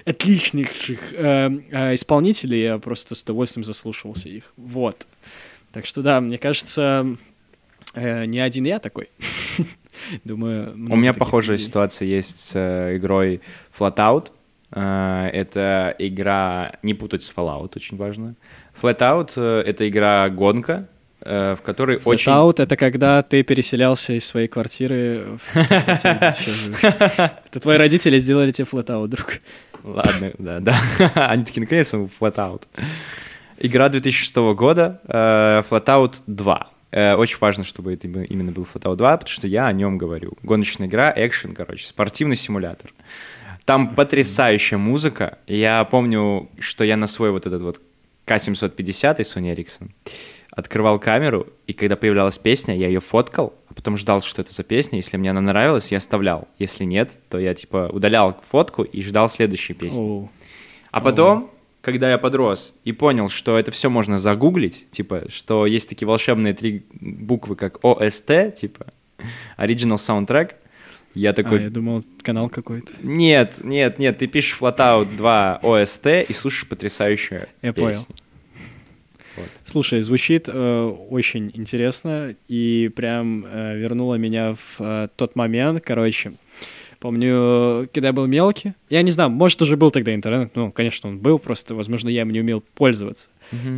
[0.05, 4.53] отличных же э, э, исполнителей, я просто с удовольствием заслушивался их.
[4.57, 5.07] Вот.
[5.71, 7.17] Так что да, мне кажется,
[7.95, 9.09] э, не один я такой.
[10.23, 11.67] Думаю, У меня похожая людей.
[11.67, 13.41] ситуация есть с э, игрой
[13.77, 14.31] Flatout.
[14.71, 18.35] Э, Это игра, не путать с Fallout, очень важно.
[18.81, 20.87] Flatout э,— это игра гонка,
[21.21, 22.31] э, в которой очень...
[22.31, 25.55] Flatout— это когда ты переселялся из своей квартиры в.
[26.75, 29.39] Это твои родители сделали тебе флетаут, друг.
[29.83, 30.75] Ладно, да, да.
[31.29, 32.63] Они такие, наконец-то, Flatout.
[33.57, 36.69] Игра 2006 года, э, Flatout 2.
[36.91, 40.33] Э, Очень важно, чтобы это именно- был Flatout 2, потому что я о нем говорю.
[40.43, 42.91] Гоночная игра, экшен, короче, спортивный симулятор.
[43.65, 45.39] Там потрясающая музыка.
[45.47, 47.81] Я помню, что я на свой вот этот вот
[48.25, 49.89] К-750 из Sony Ericsson
[50.51, 54.63] открывал камеру, и когда появлялась песня, я ее фоткал, а потом ждал, что это за
[54.63, 54.97] песня.
[54.99, 56.47] Если мне она нравилась, я оставлял.
[56.59, 59.99] Если нет, то я типа удалял фотку и ждал следующей песни.
[60.91, 61.51] А потом,
[61.85, 66.53] когда я подрос и понял, что это все можно загуглить, типа, что есть такие волшебные
[66.55, 68.87] три буквы, как ОСТ, типа,
[69.57, 70.55] Original Soundtrack,
[71.13, 72.91] я А, такой, я думал, канал какой-то.
[73.03, 77.83] нет, нет, нет, ты пишешь Flatout 2 ОСТ и слушаешь потрясающую Я песню.
[77.83, 78.05] понял.
[79.37, 79.49] Вот.
[79.65, 86.33] Слушай, звучит э, очень интересно и прям э, вернуло меня в э, тот момент, короче.
[87.05, 91.07] Помню, когда я был мелкий, я не знаю, может, уже был тогда интернет, ну, конечно,
[91.07, 93.29] он был, просто, возможно, я им не умел пользоваться.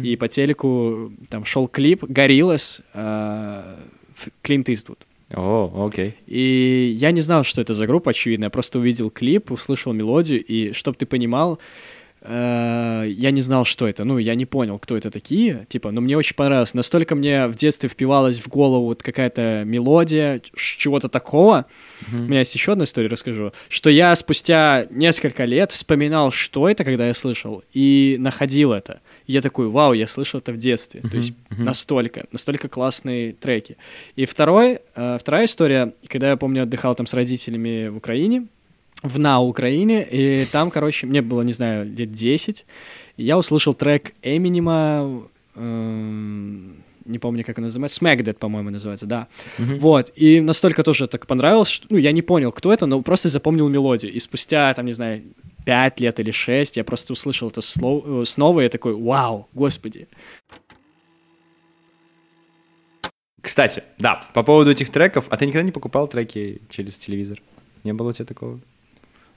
[0.02, 5.00] И по телеку там шел клип Гориллас, Клинт Иствуд.
[5.36, 6.16] О, окей.
[6.26, 8.46] И я не знал, что это за группа, очевидно.
[8.46, 13.88] Я просто увидел клип, услышал мелодию, и чтобы ты понимал, э, я не знал, что
[13.88, 14.04] это.
[14.04, 15.66] Ну, я не понял, кто это такие.
[15.70, 16.74] Типа, но мне очень понравилось.
[16.74, 21.66] Настолько мне в детстве впивалась в голову вот какая-то мелодия, чего-то такого.
[22.12, 23.54] У меня есть еще одна история, расскажу.
[23.70, 29.00] Что я спустя несколько лет вспоминал, что это, когда я слышал, и находил это.
[29.26, 31.02] И я такой, вау, я слышал это в детстве.
[31.02, 33.78] То есть настолько, настолько классные треки.
[34.16, 38.48] И второй, э, вторая история, когда я помню, отдыхал там с родителями в Украине,
[39.04, 42.66] в на Украине, и там, короче, мне было, не знаю, лет 10,
[43.18, 45.24] и я услышал трек Эминема,
[45.56, 49.28] эм, не помню, как он называется, Smack That, по-моему, называется, да.
[49.80, 53.30] Вот, и настолько тоже так понравилось, что, ну, я не понял, кто это, но просто
[53.30, 55.22] запомнил мелодию, и спустя, там, не знаю,
[55.66, 59.48] пять лет или шесть я просто услышал это сло- э, снова, и я такой, вау,
[59.54, 60.08] господи.
[63.42, 67.42] Кстати, да, по поводу этих треков, а ты никогда не покупал треки через телевизор?
[67.84, 68.60] Не было у тебя такого?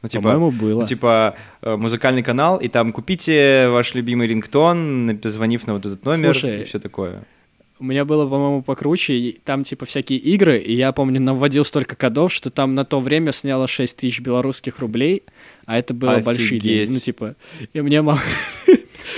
[0.03, 0.81] Ну, типа, По-моему, было.
[0.81, 6.05] Ну, типа, э, музыкальный канал, и там купите ваш любимый рингтон, позвонив на вот этот
[6.05, 7.25] номер, Слушай, и все такое.
[7.79, 11.97] У меня было, по-моему, покруче, и там, типа, всякие игры, и я, помню, наводил столько
[11.97, 15.23] кодов, что там на то время сняло 6 тысяч белорусских рублей,
[15.65, 16.63] а это было большие Офигеть.
[16.63, 16.93] деньги.
[16.93, 17.37] Ну, типа,
[17.73, 18.21] и мне мама...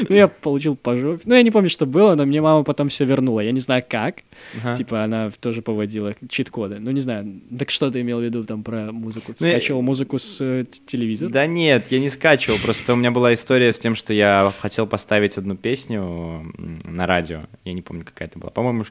[0.09, 1.23] Ну, я получил по жопе.
[1.25, 3.41] Ну, я не помню, что было, но мне мама потом все вернула.
[3.41, 4.17] Я не знаю, как.
[4.63, 4.75] Ага.
[4.77, 6.79] Типа, она тоже поводила чит-коды.
[6.79, 7.41] Ну, не знаю.
[7.59, 9.33] Так что ты имел в виду там про музыку?
[9.33, 11.31] Ты Ну, я- скачивал музыку с э, телевизора?
[11.31, 14.87] Да нет, я не скачивал, просто у меня была история с тем, что я хотел
[14.87, 16.53] поставить одну песню
[16.85, 18.85] на радио, я не помню, какая это была, по-моему,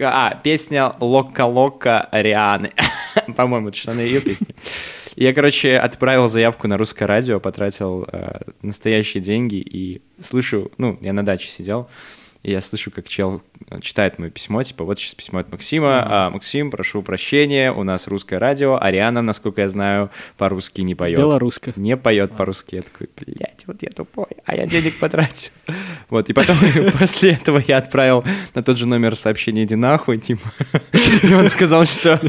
[0.00, 2.72] а, песня «Лока-лока Рианы»,
[3.36, 4.54] по-моему, это что она ее песня.
[5.16, 11.12] Я, короче, отправил заявку на русское радио, потратил э, настоящие деньги и слышу, ну, я
[11.12, 11.88] на даче сидел,
[12.44, 16.04] и я слышу, как чел э, читает мое письмо, типа, вот сейчас письмо от Максима.
[16.06, 18.78] А, Максим, прошу прощения, у нас русское радио.
[18.78, 21.18] Ариана, насколько я знаю, по-русски не поет.
[21.18, 21.72] Белоруска.
[21.76, 22.76] Не поет по-русски.
[22.76, 25.50] Я такой, блядь, вот я тупой, а я денег потратил.
[26.10, 26.58] Вот, и потом
[26.98, 30.52] после этого я отправил на тот же номер сообщение «Иди нахуй», типа.
[31.22, 32.20] И он сказал, что...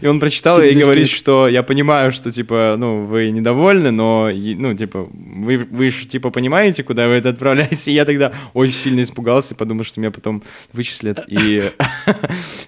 [0.00, 4.74] И он прочитал и говорит, что я понимаю, что, типа, ну, вы недовольны, но, ну,
[4.74, 7.90] типа, вы, вы же, типа, понимаете, куда вы это отправляете?
[7.90, 11.70] И я тогда очень сильно испугался, подумал, что меня потом вычислят и,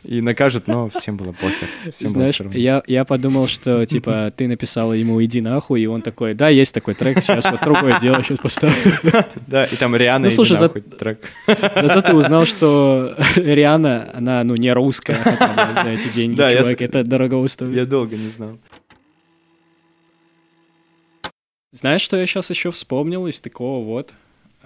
[0.04, 1.68] и накажут, но всем было похер.
[1.92, 2.58] Всем было Знаешь, равно.
[2.58, 6.74] я, я подумал, что, типа, ты написала ему «иди нахуй», и он такой, да, есть
[6.74, 8.74] такой трек, сейчас вот другое дело, сейчас поставлю.
[9.46, 11.30] Да, и там Риана, Ну, слушай, за- трек.
[11.46, 16.50] Зато ты узнал, что Риана, она, ну, не русская, хотя бы за эти деньги, Да,
[16.50, 17.74] я чувак, с- это дорого стоит.
[17.74, 18.58] Я долго не знал.
[21.72, 24.14] Знаешь, что я сейчас еще вспомнил из такого вот?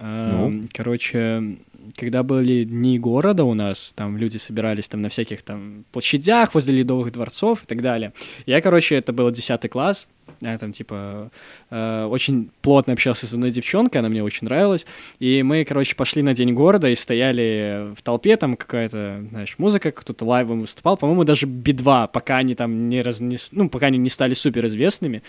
[0.00, 0.06] Ну?
[0.48, 1.56] Эм, Короче,
[1.96, 6.76] когда были дни города у нас, там люди собирались там на всяких там площадях возле
[6.76, 8.12] ледовых дворцов и так далее.
[8.46, 10.08] Я, короче, это был 10 класс,
[10.40, 11.30] я там, типа,
[11.70, 14.86] э, очень плотно общался с одной девчонкой, она мне очень нравилась,
[15.18, 19.92] и мы, короче, пошли на День города и стояли в толпе, там какая-то, знаешь, музыка,
[19.92, 23.50] кто-то лайвом выступал, по-моему, даже Би-2, пока они там не разнес...
[23.52, 25.22] ну, пока они не стали суперизвестными,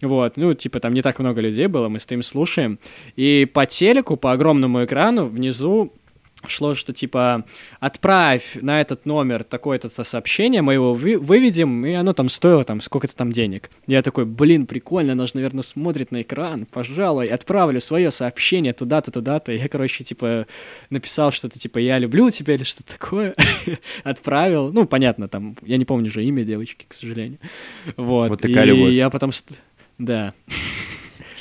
[0.00, 2.78] вот, ну, типа, там не так много людей было, мы стоим, слушаем,
[3.16, 5.92] и по телеку, по огромному экрану внизу
[6.48, 7.44] шло, что типа
[7.80, 12.80] отправь на этот номер такое-то сообщение, мы его вы- выведем, и оно там стоило там
[12.80, 13.70] сколько-то там денег.
[13.86, 19.10] Я такой, блин, прикольно, она же, наверное, смотрит на экран, пожалуй, отправлю свое сообщение туда-то,
[19.10, 19.52] туда-то.
[19.52, 20.46] Я, короче, типа
[20.90, 23.34] написал что-то типа я люблю тебя или что-то такое,
[24.04, 24.72] отправил.
[24.72, 27.38] Ну, понятно, там, я не помню же имя девочки, к сожалению.
[27.96, 28.30] Вот.
[28.30, 28.92] Вот такая и любовь.
[28.92, 29.30] я потом...
[29.98, 30.34] Да.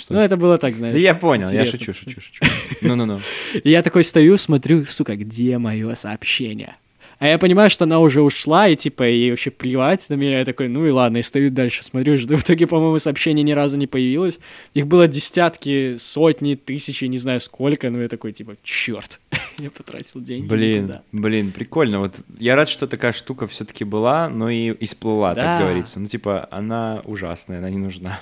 [0.04, 0.16] Что?
[0.16, 0.94] Ну, это было так, знаешь.
[0.94, 2.44] Да я понял, я шучу, шучу, шучу.
[2.82, 3.22] Ну-ну-ну.
[3.64, 6.76] И я такой стою, смотрю, сука, где мое сообщение?
[7.20, 10.40] А я понимаю, что она уже ушла, и типа, ей вообще плевать на меня.
[10.40, 12.36] Я такой, ну и ладно, и стою дальше, смотрю, жду.
[12.36, 14.40] В итоге, по-моему, сообщение ни разу не появилось.
[14.74, 17.90] Их было десятки, сотни, тысячи, не знаю сколько.
[17.90, 19.22] Ну я такой, типа, черт,
[19.58, 20.48] я потратил деньги.
[20.48, 21.04] Блин, никуда».
[21.14, 22.00] блин, прикольно.
[22.00, 25.42] Вот я рад, что такая штука все-таки была, но и, и всплыла, Да.
[25.42, 26.02] так говорится.
[26.02, 28.20] Ну, типа, она ужасная, она не нужна.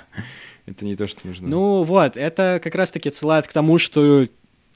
[0.65, 1.47] Это не то, что нужно.
[1.47, 4.27] Ну вот, это как раз-таки отсылает к тому, что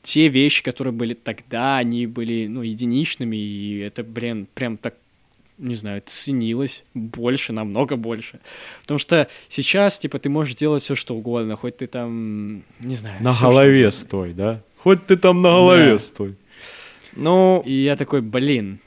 [0.02, 4.96] те вещи, которые были тогда, они были, ну, единичными, и это, блин, прям так,
[5.58, 8.40] не знаю, ценилось больше, намного больше.
[8.82, 13.24] Потому что сейчас, типа, ты можешь делать все, что угодно, хоть ты там, не знаю...
[13.24, 13.92] на всё, что голове угодно.
[13.92, 14.62] стой, да?
[14.78, 15.98] Хоть ты там на голове Да.
[16.00, 16.36] стой.
[17.16, 18.80] Ну, И я такой, блин.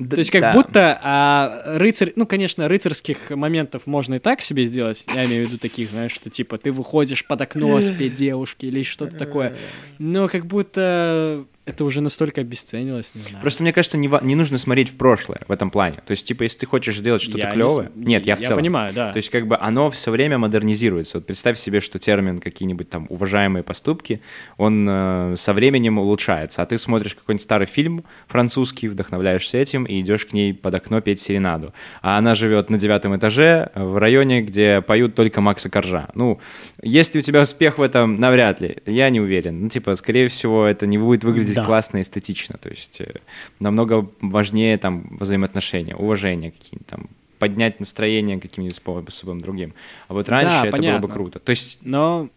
[0.00, 0.52] Д- То есть как да.
[0.52, 2.12] будто а, рыцарь...
[2.16, 5.04] Ну, конечно, рыцарских моментов можно и так себе сделать.
[5.14, 8.82] Я имею в виду таких, знаешь, что типа ты выходишь под окно спеть девушке или
[8.82, 9.56] что-то такое.
[9.98, 13.40] Но как будто это уже настолько обесценилось, не знаю.
[13.42, 15.98] Просто мне кажется, не, не нужно смотреть в прошлое в этом плане.
[16.06, 17.88] То есть, типа, если ты хочешь сделать что-то Я не клевое.
[17.88, 18.56] см- Нет, я в целом.
[18.58, 19.12] понимаю, да.
[19.12, 21.18] То есть, как бы оно все время модернизируется.
[21.18, 24.20] Вот представь себе, что термин какие-нибудь там уважаемые поступки,
[24.56, 26.62] он э, со временем улучшается.
[26.62, 31.00] А ты смотришь какой-нибудь старый фильм французский, вдохновляешься этим и идешь к ней под окно
[31.00, 31.72] петь серенаду.
[32.02, 36.08] А она живет на девятом этаже в районе, где поют только Макса Коржа.
[36.14, 36.40] Ну,
[36.82, 38.16] есть ли у тебя успех в этом?
[38.16, 38.78] Навряд ли.
[38.86, 39.60] Я не уверен.
[39.62, 41.64] Ну, типа, скорее всего, это не будет выглядеть Да.
[41.64, 42.58] классно эстетично.
[42.58, 43.20] То есть э,
[43.60, 47.08] намного важнее там взаимоотношения, уважение какие-нибудь там
[47.38, 49.72] поднять настроение каким-нибудь способом другим.
[50.08, 51.06] А вот раньше Да, это было понятно.
[51.06, 51.38] бы круто.
[51.38, 52.28] То есть, Но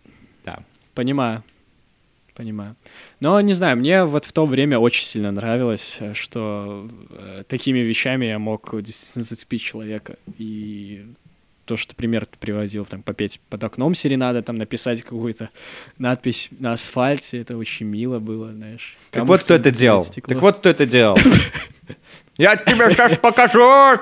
[0.46, 0.64] да.
[0.96, 1.44] Понимаю.
[2.36, 2.76] Понимаю.
[3.20, 7.80] Но, не знаю, мне вот в то время очень сильно нравилось, э, что э, такими
[7.80, 10.18] вещами я мог действительно зацепить человека.
[10.40, 11.06] И
[11.66, 15.50] то, что пример ты приводил, там, попеть под окном серенада, там, написать какую-то
[15.98, 18.98] надпись на асфальте, это очень мило было, знаешь.
[19.12, 20.04] Так вот кто это делал.
[20.04, 20.34] стекло.
[20.34, 21.18] Так вот кто это делал.
[22.38, 23.98] Я тебе сейчас покажу.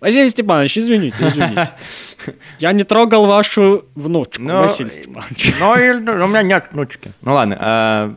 [0.00, 1.72] Василий Степанович, извините, извините.
[2.58, 5.54] Я не трогал вашу внучку, Ну, Василий Степанович.
[5.60, 7.12] Ну, и- у меня нет внучки.
[7.22, 8.14] Ну ладно, а,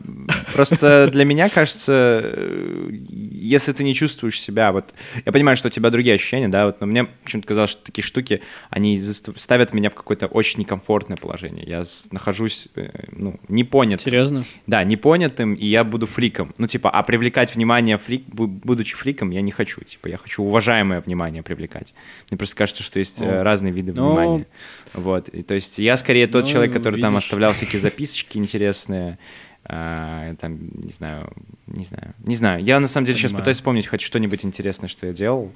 [0.52, 4.92] просто для меня кажется, э, если ты не чувствуешь себя, вот
[5.24, 8.04] я понимаю, что у тебя другие ощущения, да, вот, но мне почему-то казалось, что такие
[8.04, 11.64] штуки, они ставят меня в какое-то очень некомфортное положение.
[11.66, 14.04] Я нахожусь, э, ну, непонятым.
[14.04, 14.44] Серьезно?
[14.66, 16.54] Да, непонятым, и я буду фриком.
[16.58, 19.80] Ну, типа, а привлекать внимание, фрик, бу- будучи фриком, я не хочу.
[19.82, 21.94] Типа, я хочу уважаемое внимание привлекать.
[22.30, 23.42] Мне просто кажется, что есть э, О.
[23.44, 24.08] разные виды Ну.
[24.14, 24.46] внимания.
[24.94, 25.28] Вот.
[25.28, 27.24] И, то есть я скорее тот Ну, человек, который там видишь.
[27.24, 29.18] оставлял всякие записочки интересные.
[29.64, 31.30] а, там, не знаю,
[31.66, 32.64] не знаю, не знаю.
[32.64, 33.42] Я на самом деле сейчас Понимаю.
[33.42, 35.52] пытаюсь вспомнить хоть что-нибудь интересное, что я делал,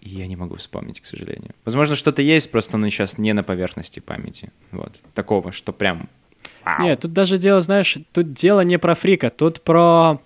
[0.00, 1.50] и я не могу вспомнить, к сожалению.
[1.64, 4.50] Возможно, что-то есть, просто оно сейчас не на поверхности памяти.
[4.72, 4.96] Вот.
[5.14, 6.08] Такого, что прям...
[6.64, 6.82] вау.
[6.82, 10.20] Нет, тут даже дело, знаешь, тут дело не про фрика, тут про,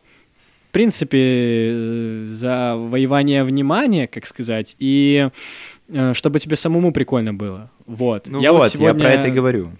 [0.70, 5.30] в принципе, э, завоевание внимания, как сказать, и
[5.88, 7.72] э, чтобы тебе самому прикольно было.
[7.86, 8.28] Вот.
[8.28, 9.72] Ну вот, я про это и говорю.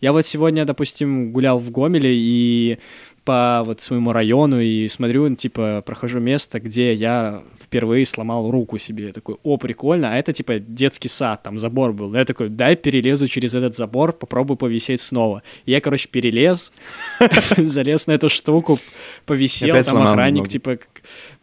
[0.00, 2.78] Я вот сегодня, допустим, гулял в Гомеле и
[3.24, 7.42] по вот своему району и смотрю, типа, прохожу место, где я
[7.74, 9.06] впервые сломал руку себе.
[9.06, 12.14] Я такой, о, прикольно, а это, типа, детский сад, там забор был.
[12.14, 15.42] Я такой, дай перелезу через этот забор, попробую повисеть снова.
[15.66, 16.70] И я, короче, перелез,
[17.56, 18.78] залез на эту штуку,
[19.26, 20.78] повисел, там охранник, типа,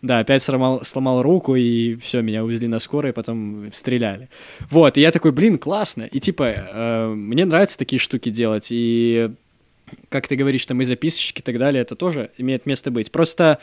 [0.02, 4.30] да, опять сломал, сломал руку, и все, меня увезли на скорой, потом стреляли.
[4.70, 6.04] Вот, и я такой, блин, классно.
[6.04, 9.32] И типа, э, мне нравятся такие штуки делать, и
[10.08, 13.12] как ты говоришь, там и записочки и так далее, это тоже имеет место быть.
[13.12, 13.60] Просто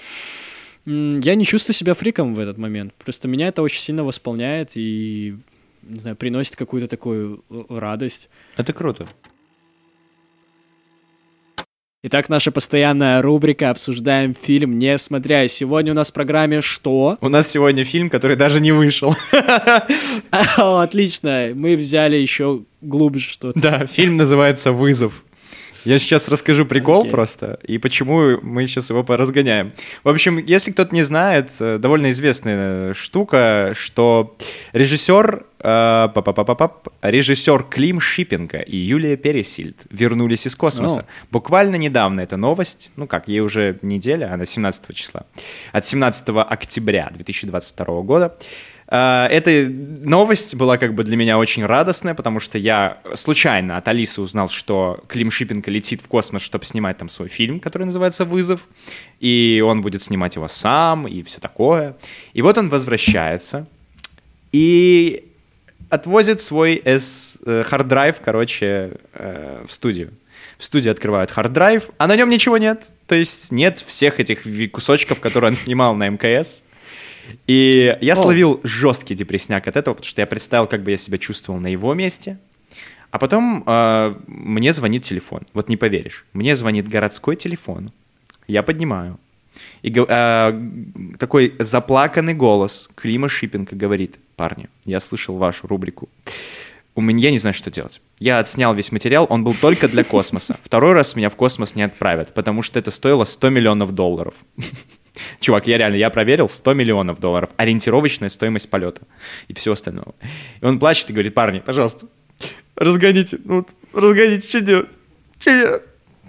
[0.85, 2.95] я не чувствую себя фриком в этот момент.
[2.95, 5.37] Просто меня это очень сильно восполняет и,
[5.83, 8.29] не знаю, приносит какую-то такую э, радость.
[8.57, 9.07] Это круто.
[12.05, 15.45] Итак, наша постоянная рубрика «Обсуждаем фильм, не смотря».
[15.45, 17.19] И Сегодня у нас в программе что?
[17.21, 19.17] У нас сегодня фильм, который даже не вышел.
[20.31, 23.59] Отлично, мы взяли еще глубже что-то.
[23.59, 25.25] Да, фильм называется «Вызов».
[25.85, 27.11] Я сейчас расскажу прикол Окей.
[27.11, 29.73] просто, и почему мы сейчас его поразгоняем.
[30.05, 34.37] В общем, если кто-то не знает, э, довольно известная штука, что
[34.73, 36.09] режиссер, э,
[37.03, 41.07] режиссер Клим Шипенко и Юлия Пересильд вернулись из космоса.
[41.31, 45.27] Буквально недавно эта новость, ну как, ей уже неделя, она 17 числа,
[45.73, 48.37] от 17 октября 2022 года.
[48.90, 53.87] А, Эта новость была как бы для меня очень радостная, потому что я случайно от
[53.87, 58.24] Алисы узнал, что Клим Шипенко летит в космос, чтобы снимать там свой фильм, который называется
[58.24, 58.66] «Вызов»,
[59.20, 61.96] и он будет снимать его сам, и все такое.
[62.33, 63.66] И вот он возвращается,
[64.53, 65.24] и
[65.90, 67.62] отвозит свой S, э,
[68.24, 70.12] короче, э, в студию.
[70.59, 72.87] В студии открывают hard drive, а на нем ничего нет.
[73.07, 76.62] То есть нет всех этих кусочков, которые он снимал на МКС.
[77.47, 78.17] И я О.
[78.17, 81.69] словил жесткий депресняк от этого, потому что я представил, как бы я себя чувствовал на
[81.69, 82.38] его месте.
[83.11, 85.43] А потом э, мне звонит телефон.
[85.55, 86.27] Вот не поверишь.
[86.33, 87.91] Мне звонит городской телефон.
[88.47, 89.19] Я поднимаю.
[89.83, 90.71] И э,
[91.19, 96.09] такой заплаканный голос Клима Шипенко говорит, парни, я слышал вашу рубрику.
[96.95, 98.01] У меня я не знаю, что делать.
[98.19, 100.59] Я отснял весь материал, он был только для космоса.
[100.64, 104.35] Второй раз меня в космос не отправят, потому что это стоило 100 миллионов долларов.
[105.41, 107.51] Чувак, я реально, я проверил, 100 миллионов долларов.
[107.57, 109.03] Ориентировочная стоимость полета
[109.49, 110.15] и всего остального.
[110.61, 112.07] И он плачет и говорит, парни, пожалуйста,
[112.77, 114.99] разгоните, ну, разгоните, что делать?
[115.39, 115.83] Что делать?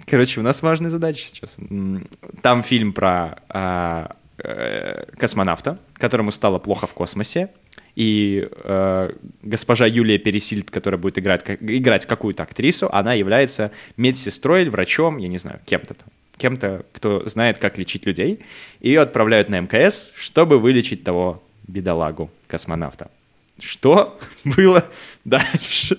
[0.06, 1.56] Короче, у нас важная задача сейчас.
[2.42, 7.50] Там фильм про а, э, космонавта, которому стало плохо в космосе,
[7.94, 9.10] и э,
[9.42, 15.28] госпожа Юлия Пересильд, которая будет играть, как- играть какую-то актрису, она является медсестрой, врачом, я
[15.28, 16.08] не знаю, кем-то там,
[16.40, 18.40] кем-то, кто знает, как лечить людей.
[18.80, 23.10] Ее отправляют на МКС, чтобы вылечить того бедолагу космонавта.
[23.60, 24.84] Что было
[25.24, 25.98] дальше?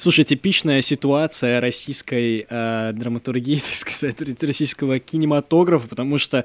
[0.00, 6.44] Слушай, типичная ситуация российской э, драматургии, так сказать, российского кинематографа, потому что,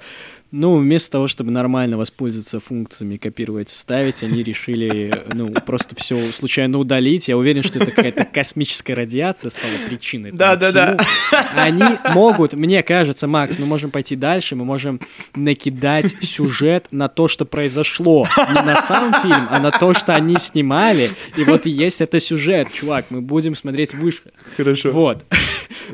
[0.52, 6.80] ну, вместо того, чтобы нормально воспользоваться функциями копировать, вставить, они решили, ну, просто все случайно
[6.80, 7.28] удалить.
[7.28, 10.30] Я уверен, что это какая-то космическая радиация стала причиной.
[10.30, 10.98] этому Да-да-да.
[10.98, 11.42] всему.
[11.56, 11.84] Они
[12.14, 15.00] могут, мне кажется, Макс, мы можем пойти дальше, мы можем
[15.36, 18.28] накидать сюжет на то, что произошло.
[18.38, 21.10] Не на сам фильм, а на то, что они снимали.
[21.38, 24.24] И вот и есть это сюжет, чувак, мы будем смотреть выше.
[24.58, 24.92] Хорошо.
[24.92, 25.26] Вот.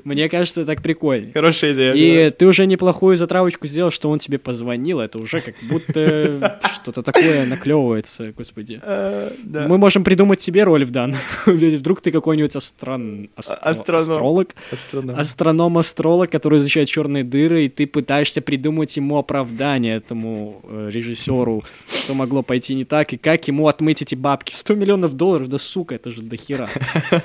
[0.03, 1.31] Мне кажется, так прикольно.
[1.33, 1.93] Хорошая идея.
[1.93, 4.99] И ты уже неплохую затравочку сделал, что он тебе позвонил.
[4.99, 8.79] Это уже как будто что-то такое наклевывается, господи.
[8.83, 9.31] Э.
[9.43, 11.19] Мы можем придумать себе роль в данном.
[11.45, 13.29] Вдруг ты какой-нибудь астрон...
[13.35, 15.19] астролог, Астроном.
[15.19, 22.13] астроном-астролог, который изучает черные дыры, и ты пытаешься придумать ему оправдание этому э, режиссеру, что
[22.13, 24.53] могло пойти не так, и как ему отмыть эти бабки.
[24.53, 26.69] 100 миллионов долларов, да сука, это же Мне кажется.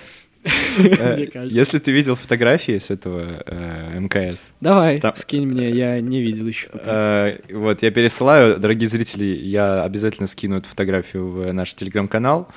[1.51, 6.69] Если ты видел фотографии с этого э, МКС, Давай, скинь мне, я не видел еще.
[6.73, 12.49] Э, Вот, я пересылаю, дорогие зрители, я обязательно скину эту фотографию в наш телеграм-канал.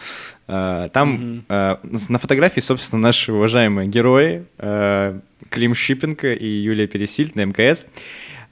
[0.48, 1.76] Э, Там э,
[2.10, 5.20] на фотографии, собственно, наши уважаемые герои э,
[5.50, 7.86] Клим Шипенко и Юлия Пересильд на МКС.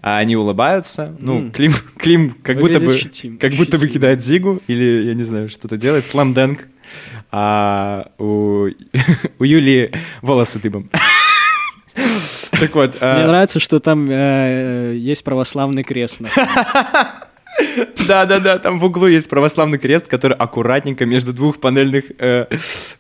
[0.03, 1.15] А Они улыбаются.
[1.19, 1.51] Ну, М.
[1.51, 5.47] Клим, Клим как будто бы, щетим- как будто бы кидает зигу или, я не знаю,
[5.47, 6.67] что-то делает, сламдэнк.
[7.31, 8.67] А у,
[9.39, 10.89] у Юлии волосы дыбом.
[12.51, 12.97] Так вот.
[12.99, 16.19] а, Мне нравится, что там э, есть православный крест.
[18.07, 22.47] Да-да-да, там в углу есть православный крест, который аккуратненько между двух панельных, э,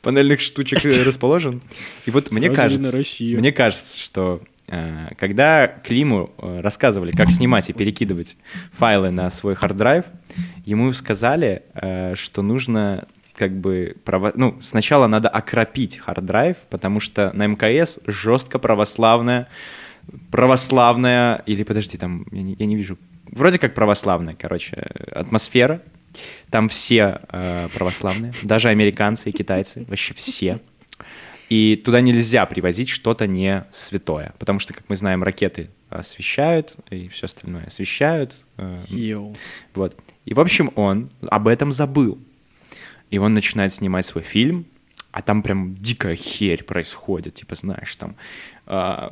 [0.01, 1.61] панельных штучек э, расположен.
[2.05, 7.73] И вот мне кажется, мне кажется, что э, когда Климу э, рассказывали, как снимать и
[7.73, 8.35] перекидывать
[8.73, 10.05] файлы на свой hard drive,
[10.65, 14.31] ему сказали, э, что нужно как бы право...
[14.35, 19.47] ну сначала надо окропить hard drive, потому что на МКС жестко православная
[20.31, 22.97] православная или подожди там я не, я не вижу
[23.31, 24.75] вроде как православная короче
[25.11, 25.81] атмосфера
[26.49, 30.59] там все э, православные даже американцы и китайцы вообще все
[31.49, 37.07] и туда нельзя привозить что-то не святое потому что как мы знаем ракеты освящают и
[37.09, 39.35] все остальное освящают э, Yo.
[39.73, 39.97] вот.
[40.25, 42.17] И, в общем, он об этом забыл.
[43.11, 44.65] И он начинает снимать свой фильм,
[45.11, 47.35] а там прям дикая херь происходит.
[47.35, 48.15] Типа, знаешь, там...
[48.65, 49.11] а,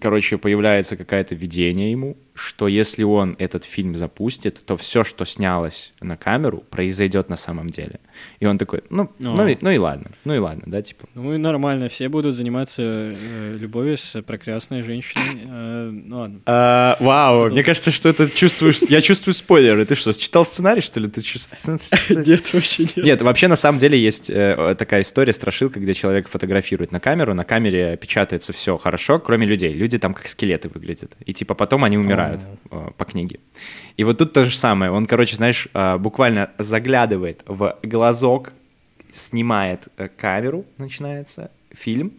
[0.00, 5.92] короче, появляется какое-то видение ему, что если он этот фильм запустит, то все, что снялось
[6.00, 8.00] на камеру, произойдет на самом деле.
[8.38, 11.06] И он такой, ну, ну, и, ну и ладно, ну и ладно, да, типа.
[11.14, 15.42] Ну и нормально, все будут заниматься э, любовью с прекрасной женщиной.
[15.44, 16.40] Э, ну ладно.
[16.46, 18.80] А, вау, Потом- мне кажется, что это чувствуешь...
[18.88, 19.84] Я чувствую спойлеры.
[19.84, 21.08] Ты что, читал сценарий, что ли?
[21.08, 21.90] Ты чувствуешь...
[22.26, 22.96] Нет, вообще нет.
[22.96, 27.34] Нет, вообще на самом деле есть э, такая история, страшилка, где человек фотографирует на камеру,
[27.34, 29.59] на камере печатается все хорошо, кроме людей.
[29.68, 31.16] Люди там как скелеты выглядят.
[31.24, 33.40] И типа потом они умирают э, по книге.
[33.96, 34.90] И вот тут то же самое.
[34.90, 38.52] Он, короче, знаешь, э, буквально заглядывает в глазок,
[39.10, 42.12] снимает э, камеру, начинается фильм,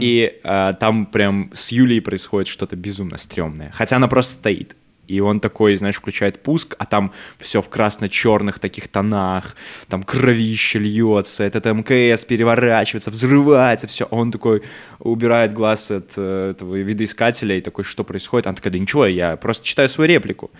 [0.00, 3.70] и э, там прям с Юлей происходит что-то безумно стрёмное.
[3.72, 4.76] Хотя она просто стоит.
[5.08, 9.56] И он такой, знаешь, включает пуск, а там все в красно-черных таких тонах,
[9.88, 14.04] там кровище льется, этот МКС переворачивается, взрывается, все.
[14.04, 14.62] Он такой
[14.98, 18.46] убирает глаз от э, этого видоискателя и такой, что происходит?
[18.46, 20.50] Она такая, да ничего, я просто читаю свою реплику.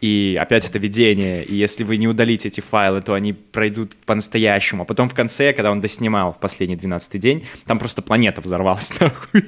[0.00, 4.82] И опять это видение, и если вы не удалите эти файлы, то они пройдут по-настоящему.
[4.82, 9.44] А потом в конце, когда он доснимал последний 12 день, там просто планета взорвалась нахуй.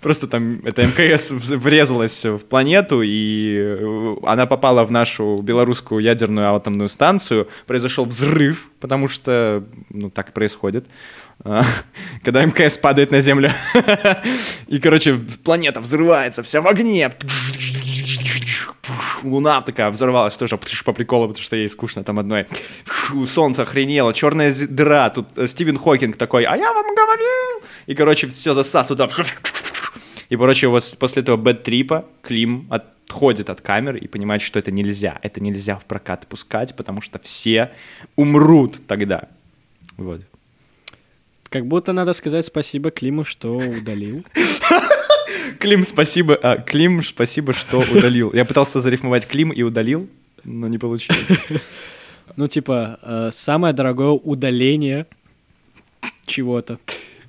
[0.00, 6.54] Просто там эта МКС врезалась в планету, и э, она попала в нашу белорусскую ядерную
[6.54, 7.48] атомную станцию.
[7.66, 10.86] Произошел взрыв, потому что, ну, так происходит.
[12.22, 13.50] Когда МКС падает на Землю.
[14.68, 15.14] И, короче,
[15.44, 17.10] планета взрывается, вся в огне.
[19.22, 22.46] Луна такая взорвалась тоже по приколу, потому что ей скучно там одной.
[23.26, 25.10] Солнце охренело, черная дыра.
[25.10, 27.62] Тут э, Стивен Хокинг такой, а я вам говорил.
[27.86, 29.10] И, короче, все засасывает.
[30.28, 35.18] И, короче, вот после этого бэт-трипа Клим отходит от камер и понимает, что это нельзя.
[35.22, 37.72] Это нельзя в прокат пускать, потому что все
[38.16, 39.28] умрут тогда.
[39.96, 40.22] Вот.
[41.52, 44.24] Как будто надо сказать спасибо Климу, что удалил.
[45.58, 46.34] Клим, спасибо.
[46.42, 48.32] А, Клим, спасибо, что удалил.
[48.32, 50.08] Я пытался зарифмовать Клим и удалил,
[50.44, 51.28] но не получилось.
[52.36, 55.06] Ну, типа, э, самое дорогое удаление
[56.24, 56.78] чего-то.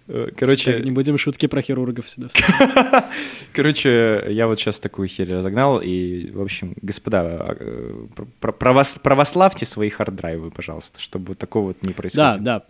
[0.08, 2.30] Э, Так, Короче, не будем шутки про хирургов сюда.
[3.54, 8.06] короче, я вот сейчас такую херь разогнал, и, в общем, господа, э,
[8.40, 12.38] пр- правос- православьте свои харддрайвы, пожалуйста, чтобы такого вот не Да, происходило.
[12.40, 12.64] да,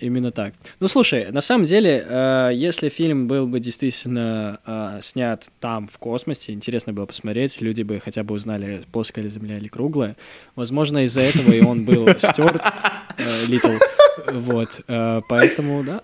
[0.00, 0.54] именно так.
[0.80, 5.98] Ну, слушай, на самом деле, э, если фильм был бы действительно э, снят там, в
[5.98, 10.16] космосе, интересно было посмотреть, люди бы хотя бы узнали, плоская ли Земля или круглая.
[10.56, 12.62] Возможно, из-за этого и он был стерт,
[13.48, 13.70] Little.
[14.32, 16.02] Вот, э, поэтому, да.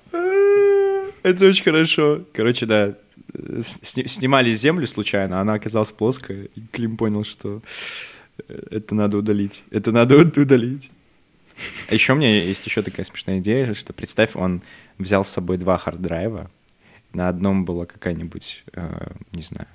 [1.23, 2.21] Это очень хорошо.
[2.33, 2.95] Короче, да,
[3.33, 7.63] э, снимали землю случайно, она оказалась плоская, и Клим понял, что
[8.49, 9.65] э, это надо удалить.
[9.71, 10.91] Это надо уд- удалить.
[11.89, 14.63] А еще у меня есть еще такая смешная идея, что представь, он
[14.99, 16.51] взял с собой два hard drive а,
[17.13, 19.69] на одном была какая-нибудь, э, не знаю,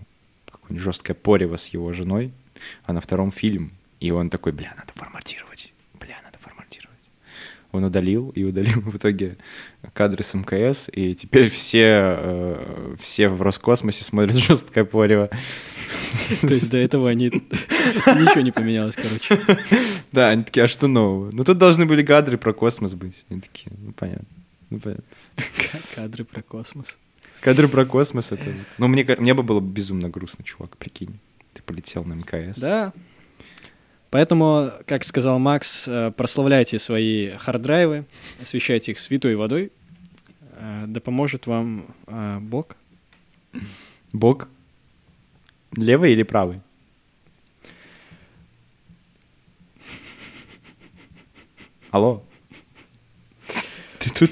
[0.52, 2.34] какое-нибудь жесткое порево с его женой,
[2.84, 3.72] а на втором фильм.
[4.00, 5.69] И он такой, бля, надо форматировать.
[7.72, 9.38] Он удалил и удалил в итоге
[9.94, 15.28] кадры с МКС, и теперь все, э, все в Роскосмосе смотрят жесткое порево.
[15.28, 17.28] То есть до этого они...
[17.28, 19.40] Ничего не поменялось, короче.
[20.12, 21.30] Да, они такие, а что нового?
[21.32, 23.24] Ну тут должны были кадры про космос быть.
[23.30, 24.28] Они такие, ну понятно,
[24.70, 25.04] ну понятно.
[25.96, 26.98] Кадры про космос.
[27.42, 28.54] Кадры про космос это...
[28.80, 31.20] Ну мне, мне бы было безумно грустно, чувак, прикинь.
[31.54, 32.60] Ты полетел на МКС.
[32.60, 32.94] Да.
[34.10, 38.06] Поэтому, как сказал Макс, э, прославляйте свои харддрайвы,
[38.42, 39.72] освещайте их святой водой.
[40.54, 42.76] Э, Да поможет вам э, Бог.
[44.12, 44.48] Бог?
[45.76, 46.62] Левый или правый?
[51.92, 52.24] Алло?
[54.00, 54.32] Ты тут?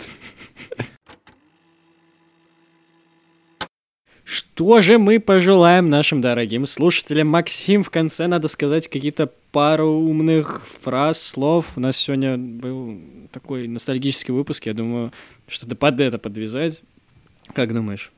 [4.37, 7.27] Что же мы пожелаем нашим дорогим слушателям?
[7.27, 11.71] Максим, в конце надо сказать какие-то пару умных фраз, слов.
[11.75, 14.67] У нас сегодня был такой ностальгический выпуск.
[14.67, 15.11] Я думаю,
[15.47, 16.83] что-то под это подвязать.
[17.55, 18.11] Как думаешь?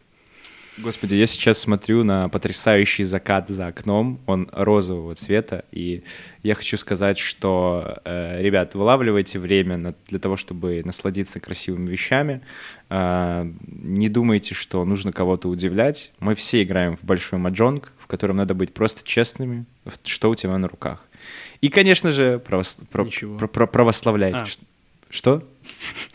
[0.81, 6.03] Господи, я сейчас смотрю на потрясающий закат за окном, он розового цвета, и
[6.43, 12.41] я хочу сказать, что, э, ребят, вылавливайте время на- для того, чтобы насладиться красивыми вещами,
[12.91, 16.11] Э, не думайте, что нужно кого-то удивлять.
[16.19, 19.65] Мы все играем в большой маджонг, в котором надо быть просто честными,
[20.03, 21.05] что у тебя на руках.
[21.61, 23.05] И, конечно же, правос- про-
[23.37, 24.39] про- про- православляйте.
[24.39, 24.45] А.
[25.11, 25.43] Что?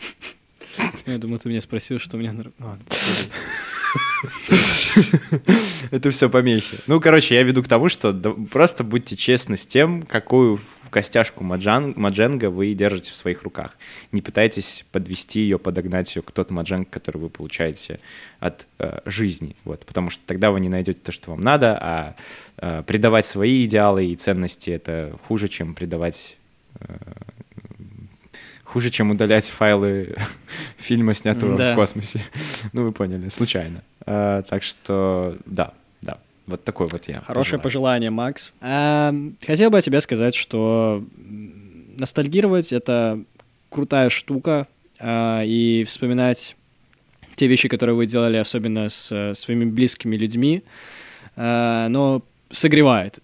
[1.05, 2.33] Я думаю, ты меня спросил, что у меня...
[2.33, 2.83] на ру- Ладно.
[5.91, 6.77] Это все помехи.
[6.87, 8.13] Ну, короче, я веду к тому, что
[8.51, 13.77] просто будьте честны с тем, какую костяшку мадженга вы держите в своих руках.
[14.13, 17.99] Не пытайтесь подвести ее, подогнать ее к тот мадженг, который вы получаете
[18.39, 19.57] от э, жизни.
[19.65, 22.15] Вот, потому что тогда вы не найдете то, что вам надо, а
[22.57, 26.37] э, предавать свои идеалы и ценности это хуже, чем предавать
[26.79, 26.95] э,
[28.75, 30.15] хуже, чем удалять файлы
[30.77, 31.71] фильма, снятого Да.
[31.71, 32.19] в космосе.
[32.73, 33.81] Ну, вы поняли, случайно.
[34.05, 35.71] А, так что, да,
[36.01, 36.17] да.
[36.45, 37.21] Вот такой вот я.
[37.21, 38.51] Хорошее пожелание, Макс.
[38.59, 41.01] Эм, Хотел бы о тебе сказать, что
[41.97, 43.23] ностальгировать— это
[43.69, 44.67] крутая штука,
[44.99, 46.57] а, и вспоминать
[47.35, 50.63] те вещи, которые вы делали, особенно с э, своими близкими людьми,
[51.37, 53.19] э, но согревает,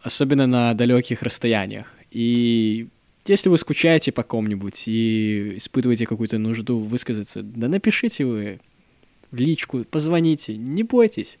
[0.00, 1.92] особенно на далеких расстояниях.
[2.10, 2.88] И
[3.26, 8.60] если вы скучаете по ком-нибудь и испытываете какую-то нужду высказаться, да напишите вы
[9.30, 11.38] в личку, позвоните, не бойтесь.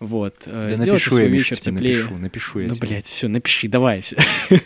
[0.00, 0.34] Вот.
[0.46, 1.96] э, Да сделайте напишу я, Миш, вечер тебе теплее.
[2.02, 2.88] напишу, напишу я Ну, тебе.
[2.88, 4.00] блядь, все, напиши, давай.
[4.02, 4.16] всё.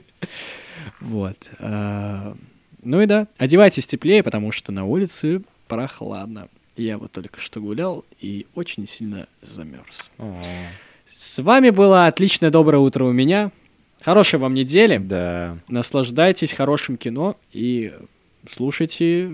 [1.00, 1.50] Вот.
[1.58, 2.34] э,
[2.82, 6.48] Ну и да, одевайтесь теплее, потому что на улице прохладно.
[6.76, 10.10] Я вот только что гулял и очень сильно замерз.
[11.10, 13.50] С вами было отличное доброе утро у меня.
[14.02, 14.98] Хорошей вам недели.
[14.98, 15.58] Да.
[15.68, 17.92] Наслаждайтесь хорошим кино и
[18.48, 19.32] слушайте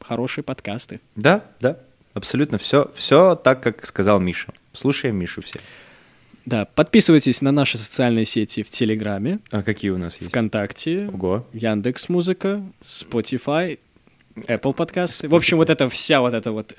[0.00, 1.00] хорошие подкасты.
[1.16, 1.78] Да, да.
[2.14, 4.52] Абсолютно все, все так, как сказал Миша.
[4.72, 5.60] Слушаем Мишу все.
[6.44, 10.30] Да, подписывайтесь на наши социальные сети в Телеграме, А какие у нас есть?
[10.30, 11.46] ВКонтакте, Ого.
[11.52, 13.78] Яндекс Музыка, Spotify,
[14.46, 15.28] Apple подкасты.
[15.28, 16.76] В общем, вот это вся вот эта вот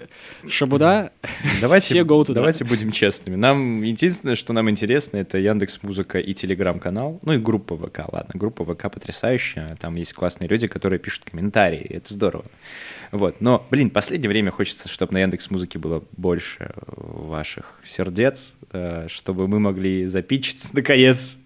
[0.47, 1.11] шабуда.
[1.59, 2.35] Давайте, Все go туда.
[2.35, 3.35] давайте будем честными.
[3.35, 7.19] Нам единственное, что нам интересно, это Яндекс Музыка и Телеграм-канал.
[7.23, 8.31] Ну и группа ВК, ладно.
[8.33, 9.77] Группа ВК потрясающая.
[9.79, 11.85] Там есть классные люди, которые пишут комментарии.
[11.89, 12.45] Это здорово.
[13.11, 13.41] Вот.
[13.41, 19.07] Но, блин, в последнее время хочется, чтобы на Яндекс Музыке было больше ваших сердец, э,
[19.09, 21.37] чтобы мы могли запичиться наконец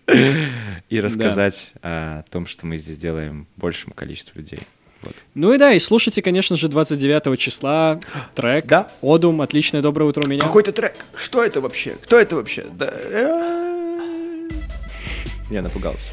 [0.90, 4.62] и рассказать о том, что мы здесь делаем большему количеству людей.
[5.06, 5.16] Вот.
[5.36, 8.00] Ну и да, и слушайте, конечно же, 29 числа
[8.36, 8.88] трек Да.
[9.02, 9.42] «Одум.
[9.42, 10.42] Отличное доброе утро у меня».
[10.42, 10.96] Какой-то трек.
[11.16, 11.92] Что это вообще?
[12.04, 12.66] Кто это вообще?
[12.74, 14.50] Да, э,
[15.50, 16.12] Я напугался.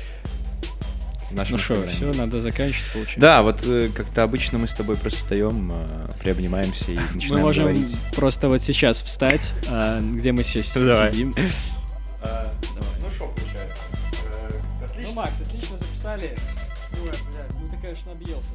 [1.34, 3.20] Ну что, все, надо заканчивать, получается.
[3.20, 5.86] Да, вот э, как-то обычно мы с тобой просто встаем, э,
[6.20, 7.96] приобнимаемся и Мы начинаем можем говорить.
[8.14, 11.10] просто вот сейчас встать, а, где мы сейчас Давай.
[11.10, 11.34] сидим.
[12.22, 13.82] Ну что получается?
[15.00, 16.36] Ну, Макс, отлично записали.
[17.02, 18.50] Ой, блядь, ну ты, конечно, объелся.